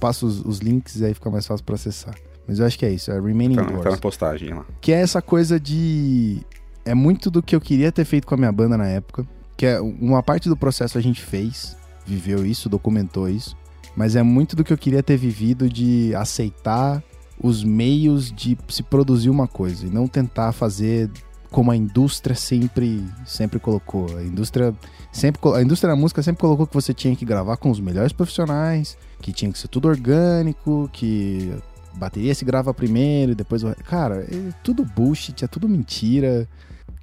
[0.00, 2.14] passo os, os links e aí fica mais fácil pra acessar.
[2.46, 3.82] Mas eu acho que é isso, é Remain Tá, Indoors.
[3.84, 4.64] tá na postagem lá.
[4.80, 6.40] Que é essa coisa de.
[6.84, 9.26] É muito do que eu queria ter feito com a minha banda na época.
[9.56, 11.76] Que é uma parte do processo a gente fez,
[12.06, 13.56] viveu isso, documentou isso.
[13.96, 17.02] Mas é muito do que eu queria ter vivido de aceitar
[17.42, 21.10] os meios de se produzir uma coisa e não tentar fazer
[21.50, 24.06] como a indústria sempre sempre colocou.
[24.16, 24.74] A indústria
[25.12, 28.12] sempre a indústria da música sempre colocou que você tinha que gravar com os melhores
[28.12, 31.52] profissionais, que tinha que ser tudo orgânico, que
[31.94, 33.74] bateria se grava primeiro e depois o...
[33.84, 36.48] cara, é tudo bullshit, é tudo mentira.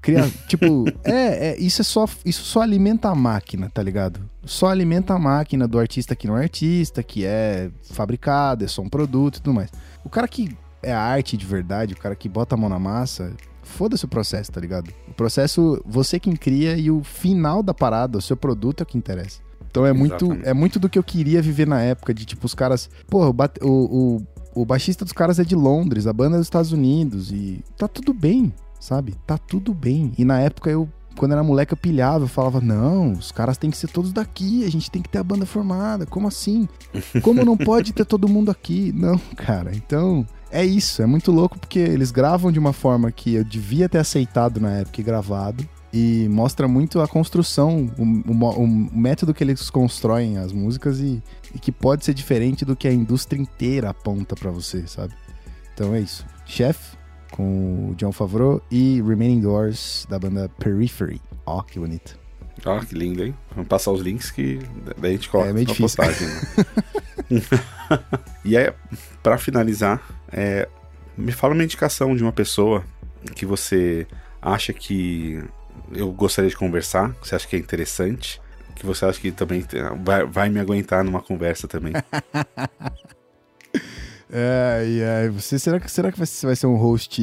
[0.02, 4.20] Cria, tipo, é, é, isso é só isso só alimenta a máquina, tá ligado?
[4.46, 8.82] Só alimenta a máquina do artista que não é artista, que é fabricado, é só
[8.82, 9.72] um produto e tudo mais.
[10.04, 13.32] O cara que é arte de verdade, o cara que bota a mão na massa,
[13.64, 14.92] foda-se o processo, tá ligado?
[15.08, 18.86] O processo, você quem cria e o final da parada, o seu produto é o
[18.86, 19.40] que interessa.
[19.70, 22.54] Então é muito, é muito do que eu queria viver na época, de tipo, os
[22.54, 22.90] caras.
[23.08, 24.22] Porra, o, bate- o,
[24.56, 27.64] o, o baixista dos caras é de Londres, a banda é dos Estados Unidos, e
[27.76, 29.16] tá tudo bem, sabe?
[29.26, 30.12] Tá tudo bem.
[30.16, 30.88] E na época eu,
[31.18, 34.64] quando era moleque, eu pilhava, eu falava, não, os caras têm que ser todos daqui,
[34.64, 36.06] a gente tem que ter a banda formada.
[36.06, 36.68] Como assim?
[37.24, 38.92] Como não pode ter todo mundo aqui?
[38.98, 39.72] Não, cara.
[39.76, 40.24] Então,
[40.54, 41.02] é isso.
[41.02, 44.72] É muito louco porque eles gravam de uma forma que eu devia ter aceitado na
[44.78, 45.68] época e gravado.
[45.96, 51.22] E mostra muito a construção, o, o o método que eles constroem as músicas e,
[51.54, 55.14] e que pode ser diferente do que a indústria inteira aponta pra você, sabe?
[55.74, 56.26] Então é isso.
[56.48, 56.96] Chef,
[57.32, 61.22] com o John Favreau e Remaining Doors, da banda Periphery.
[61.46, 62.18] Ó, que bonito.
[62.66, 63.36] Ó, que lindo, hein?
[63.52, 64.60] Vamos passar os links que
[65.00, 66.04] daí a gente coloca É meio na difícil.
[66.04, 66.28] postagem.
[66.28, 67.42] né?
[68.46, 68.74] e aí,
[69.22, 70.02] pra finalizar,
[70.34, 70.68] é,
[71.18, 72.84] me fala uma indicação de uma pessoa
[73.36, 74.08] que você
[74.42, 75.42] acha que
[75.92, 78.42] eu gostaria de conversar, que você acha que é interessante,
[78.76, 79.64] que você acha que também
[80.04, 81.94] vai, vai me aguentar numa conversa também.
[84.36, 87.22] Ai, ai, você, será, que, será que você vai ser um host.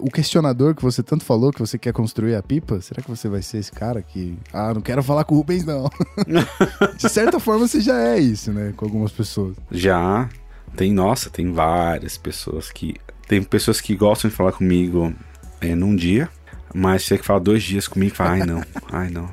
[0.00, 2.80] O questionador que você tanto falou que você quer construir a pipa?
[2.80, 4.38] Será que você vai ser esse cara que.
[4.50, 5.90] Ah, não quero falar com o Rubens, não.
[6.96, 8.72] De certa forma, você já é isso, né?
[8.74, 9.54] Com algumas pessoas.
[9.70, 10.30] Já
[10.76, 12.94] tem, nossa, tem várias pessoas que.
[13.28, 15.14] Tem pessoas que gostam de falar comigo
[15.60, 16.28] é, num dia,
[16.74, 19.30] mas é que fala dois dias comigo, fala, ai não, ai não.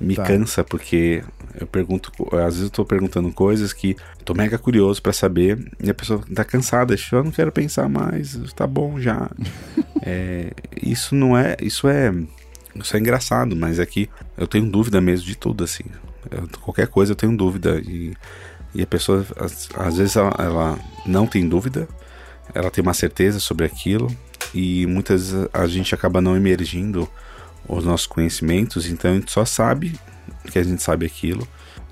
[0.00, 0.24] Me Tá.
[0.24, 1.22] cansa porque
[1.60, 5.88] eu pergunto, às vezes eu tô perguntando coisas que tô mega curioso pra saber e
[5.90, 9.30] a pessoa tá cansada, eu não quero pensar mais, tá bom já.
[10.04, 10.50] É,
[10.82, 12.12] isso não é, isso é,
[12.74, 15.84] isso é engraçado, mas é que eu tenho dúvida mesmo de tudo assim.
[16.28, 18.12] Eu- qualquer coisa eu tenho dúvida e
[18.74, 21.88] e a pessoa, às, às vezes, ela, ela não tem dúvida,
[22.54, 24.14] ela tem uma certeza sobre aquilo,
[24.54, 27.08] e muitas vezes a gente acaba não emergindo
[27.68, 29.98] os nossos conhecimentos, então a gente só sabe
[30.50, 31.46] que a gente sabe aquilo,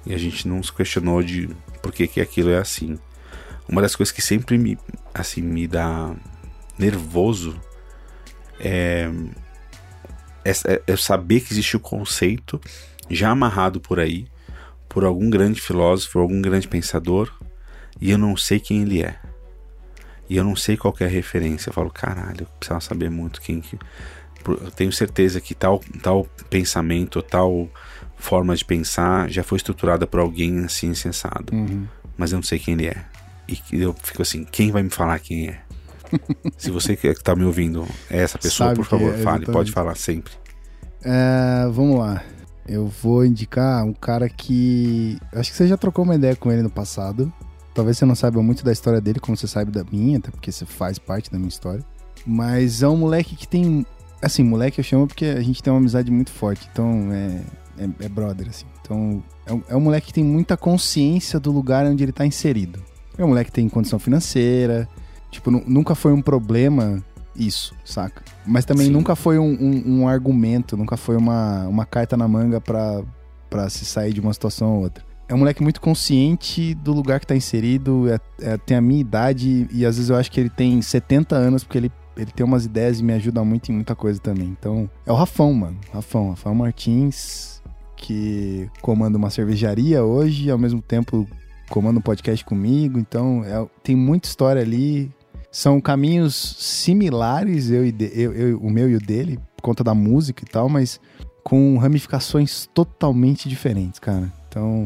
[0.04, 1.48] e a gente não se questionou de
[1.82, 2.98] por que, que aquilo é assim.
[3.68, 4.78] Uma das coisas que sempre me,
[5.14, 6.14] assim, me dá
[6.78, 7.60] nervoso
[8.58, 9.10] é,
[10.44, 12.60] é, é- é saber que existe o conceito
[13.08, 14.26] já amarrado por aí,
[14.90, 17.32] por algum grande filósofo, algum grande pensador,
[18.00, 19.16] e eu não sei quem ele é.
[20.28, 21.70] E eu não sei qual é a referência.
[21.70, 23.78] Eu falo, caralho, eu precisava saber muito quem que.
[24.46, 27.68] Eu tenho certeza que tal, tal pensamento, tal
[28.16, 31.54] forma de pensar já foi estruturada por alguém assim sensado.
[31.54, 31.86] Uhum.
[32.16, 33.04] Mas eu não sei quem ele é.
[33.48, 35.60] E eu fico assim, quem vai me falar quem é?
[36.56, 39.46] Se você que tá me ouvindo é essa pessoa, Sabe por favor, é, fale.
[39.46, 40.32] Pode falar sempre.
[41.02, 42.22] É, vamos lá.
[42.70, 45.18] Eu vou indicar um cara que.
[45.32, 47.32] Acho que você já trocou uma ideia com ele no passado.
[47.74, 50.52] Talvez você não saiba muito da história dele, como você sabe da minha, até porque
[50.52, 51.84] você faz parte da minha história.
[52.24, 53.84] Mas é um moleque que tem.
[54.22, 56.68] Assim, moleque eu chamo porque a gente tem uma amizade muito forte.
[56.70, 57.42] Então é,
[57.76, 58.66] é, é brother, assim.
[58.82, 62.24] Então, é um, é um moleque que tem muita consciência do lugar onde ele tá
[62.24, 62.80] inserido.
[63.18, 64.88] É um moleque que tem condição financeira.
[65.28, 67.02] Tipo, nunca foi um problema
[67.34, 68.22] isso, saca?
[68.50, 68.92] Mas também Sim.
[68.92, 73.00] nunca foi um, um, um, argumento, nunca foi uma, uma carta na manga pra,
[73.48, 75.04] pra se sair de uma situação ou outra.
[75.28, 79.00] É um moleque muito consciente do lugar que tá inserido, é, é, tem a minha
[79.00, 82.44] idade e às vezes eu acho que ele tem 70 anos porque ele, ele tem
[82.44, 84.48] umas ideias e me ajuda muito em muita coisa também.
[84.48, 85.78] Então, é o Rafão, mano.
[85.94, 87.62] Rafão, Rafael Martins,
[87.96, 91.24] que comanda uma cervejaria hoje e ao mesmo tempo
[91.68, 92.98] comanda um podcast comigo.
[92.98, 95.08] Então, é, tem muita história ali
[95.50, 99.82] são caminhos similares, eu e de, eu, eu, o meu e o dele, por conta
[99.82, 101.00] da música e tal, mas
[101.42, 104.32] com ramificações totalmente diferentes, cara.
[104.48, 104.84] Então,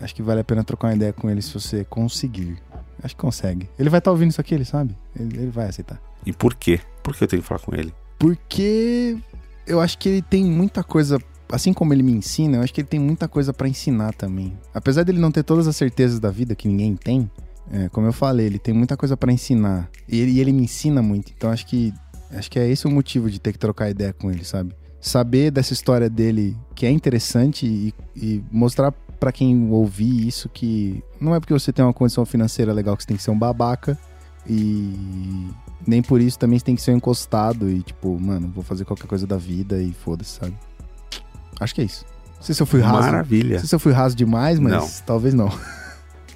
[0.00, 2.58] acho que vale a pena trocar uma ideia com ele se você conseguir.
[3.02, 3.68] Acho que consegue.
[3.78, 4.96] Ele vai estar tá ouvindo isso aqui, ele sabe?
[5.18, 6.00] Ele, ele vai aceitar.
[6.26, 6.80] E por quê?
[7.02, 7.94] Por que eu tenho que falar com ele?
[8.18, 9.16] Porque
[9.66, 11.18] eu acho que ele tem muita coisa
[11.52, 14.56] assim como ele me ensina, eu acho que ele tem muita coisa para ensinar também.
[14.72, 17.30] Apesar dele não ter todas as certezas da vida que ninguém tem,
[17.72, 19.88] é, como eu falei, ele tem muita coisa para ensinar.
[20.08, 21.32] E ele, ele, me ensina muito.
[21.36, 21.92] Então acho que
[22.32, 24.74] acho que é esse o motivo de ter que trocar ideia com ele, sabe?
[25.00, 31.02] Saber dessa história dele que é interessante e, e mostrar para quem ouvir isso que
[31.20, 33.38] não é porque você tem uma condição financeira legal que você tem que ser um
[33.38, 33.98] babaca
[34.48, 35.48] e
[35.86, 38.84] nem por isso também você tem que ser um encostado e tipo, mano, vou fazer
[38.84, 40.56] qualquer coisa da vida e foda-se, sabe?
[41.58, 42.04] Acho que é isso.
[42.36, 43.02] Não sei se eu fui raso.
[43.02, 43.52] Maravilha.
[43.52, 44.88] Não sei se eu fui raso demais, mas não.
[45.04, 45.52] talvez não.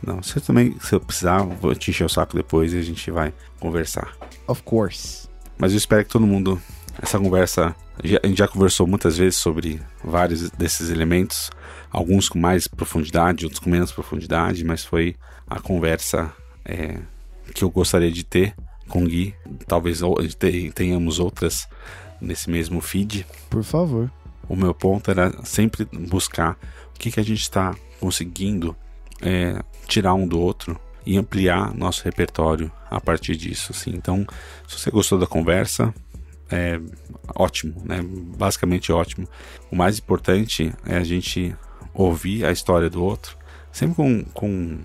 [0.07, 3.11] Não, você também, se eu precisar, vou te encher o saco depois e a gente
[3.11, 4.15] vai conversar.
[4.47, 5.29] Of course.
[5.59, 6.61] Mas eu espero que todo mundo.
[7.01, 7.75] Essa conversa.
[8.23, 11.51] A gente já conversou muitas vezes sobre vários desses elementos,
[11.91, 15.15] alguns com mais profundidade, outros com menos profundidade, mas foi
[15.49, 16.33] a conversa
[16.65, 16.99] é,
[17.55, 18.55] que eu gostaria de ter
[18.89, 19.35] com o Gui.
[19.67, 20.01] Talvez
[20.75, 21.69] tenhamos outras
[22.21, 23.27] nesse mesmo feed.
[23.49, 24.11] Por favor.
[24.49, 26.59] O meu ponto era sempre buscar
[26.95, 28.77] o que, que a gente está conseguindo
[29.23, 33.73] é, tirar um do outro e ampliar nosso repertório a partir disso.
[33.73, 33.91] Assim.
[33.91, 34.27] Então,
[34.67, 35.95] se você gostou da conversa,
[36.51, 36.81] é
[37.35, 38.01] ótimo, né?
[38.37, 39.29] Basicamente ótimo.
[39.71, 41.55] O mais importante é a gente
[41.93, 43.37] ouvir a história do outro,
[43.73, 44.79] sempre com, com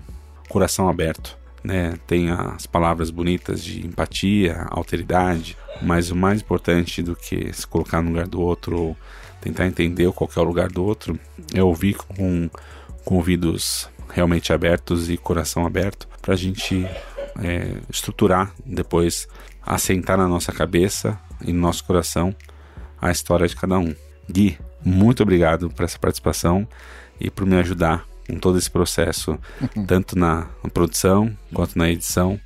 [0.48, 1.38] coração aberto.
[1.62, 1.94] Né?
[2.06, 8.00] Tem as palavras bonitas de empatia, alteridade, mas o mais importante do que se colocar
[8.00, 8.96] no lugar do outro ou
[9.40, 11.18] tentar entender qual é o lugar do outro
[11.54, 12.48] é ouvir com,
[13.04, 16.86] com ouvidos realmente abertos e coração aberto para a gente
[17.42, 19.28] é, estruturar depois,
[19.64, 22.34] assentar na nossa cabeça e no nosso coração
[23.00, 23.94] a história de cada um.
[24.30, 26.66] Gui, muito obrigado por essa participação
[27.18, 29.38] e por me ajudar com todo esse processo,
[29.86, 32.38] tanto na, produção quanto na edição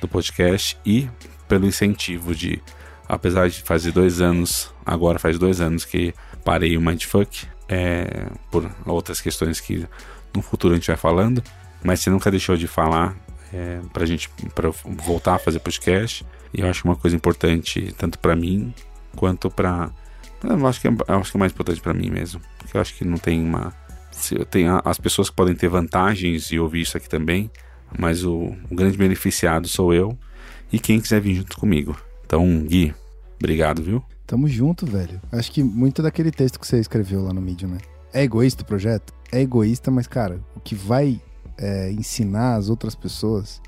[0.00, 1.08] do podcast e
[1.48, 2.62] pelo incentivo de,
[3.08, 6.14] apesar de fazer dois anos, agora faz dois anos que
[6.44, 9.86] parei o Mindfuck, é, por outras questões que
[10.34, 11.42] no futuro a gente vai falando,
[11.82, 13.16] mas você nunca deixou de falar
[13.52, 16.24] é, pra gente pra voltar a fazer podcast.
[16.52, 18.74] E eu acho uma coisa importante tanto para mim
[19.14, 19.90] quanto para
[20.42, 22.80] eu acho que é, eu acho que é mais importante para mim mesmo, porque eu
[22.80, 23.72] acho que não tem uma
[24.50, 27.50] tem as pessoas que podem ter vantagens e ouvir isso aqui também,
[27.98, 30.18] mas o, o grande beneficiado sou eu
[30.72, 31.96] e quem quiser vir junto comigo.
[32.26, 32.94] Então, Gui,
[33.38, 34.04] obrigado, viu?
[34.26, 35.20] Tamo junto, velho.
[35.32, 37.78] Acho que muito daquele texto que você escreveu lá no Medium, né?
[38.12, 39.12] É egoísta o projeto?
[39.32, 41.20] É egoísta, mas, cara, o que vai
[41.60, 43.60] é, ensinar as outras pessoas.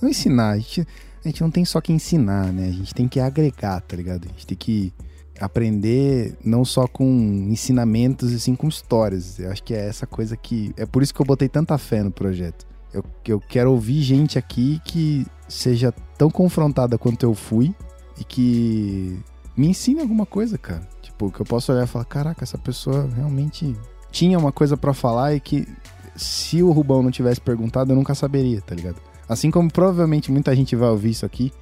[0.00, 0.86] Não ensinar, a gente,
[1.24, 2.68] a gente não tem só que ensinar, né?
[2.68, 4.26] A gente tem que agregar, tá ligado?
[4.26, 4.92] A gente tem que
[5.40, 7.06] aprender não só com
[7.50, 9.38] ensinamentos, e sim com histórias.
[9.38, 10.74] Eu acho que é essa coisa que.
[10.76, 12.66] É por isso que eu botei tanta fé no projeto.
[12.92, 17.74] Eu, eu quero ouvir gente aqui que seja tão confrontada quanto eu fui
[18.18, 19.18] e que
[19.56, 20.86] me ensine alguma coisa, cara.
[21.02, 23.76] Tipo, que eu possa olhar e falar: caraca, essa pessoa realmente
[24.16, 25.68] tinha uma coisa para falar e que
[26.16, 28.96] se o Rubão não tivesse perguntado, eu nunca saberia, tá ligado?
[29.28, 31.52] Assim como provavelmente muita gente vai ouvir isso aqui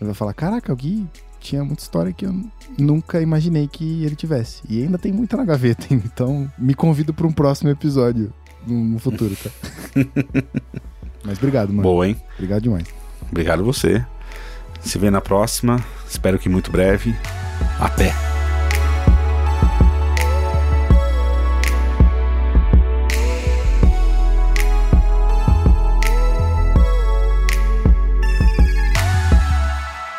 [0.00, 1.08] e vai falar: caraca, o Gui
[1.40, 2.32] tinha muita história que eu
[2.78, 4.62] nunca imaginei que ele tivesse.
[4.68, 8.32] E ainda tem muita na gaveta, então me convido para um próximo episódio
[8.64, 9.50] no futuro, tá?
[11.24, 11.82] Mas obrigado, mano.
[11.82, 12.16] Boa, hein?
[12.34, 12.86] Obrigado demais.
[13.28, 14.06] Obrigado você.
[14.80, 15.84] Se vê na próxima.
[16.08, 17.12] Espero que muito breve.
[17.80, 18.43] Até!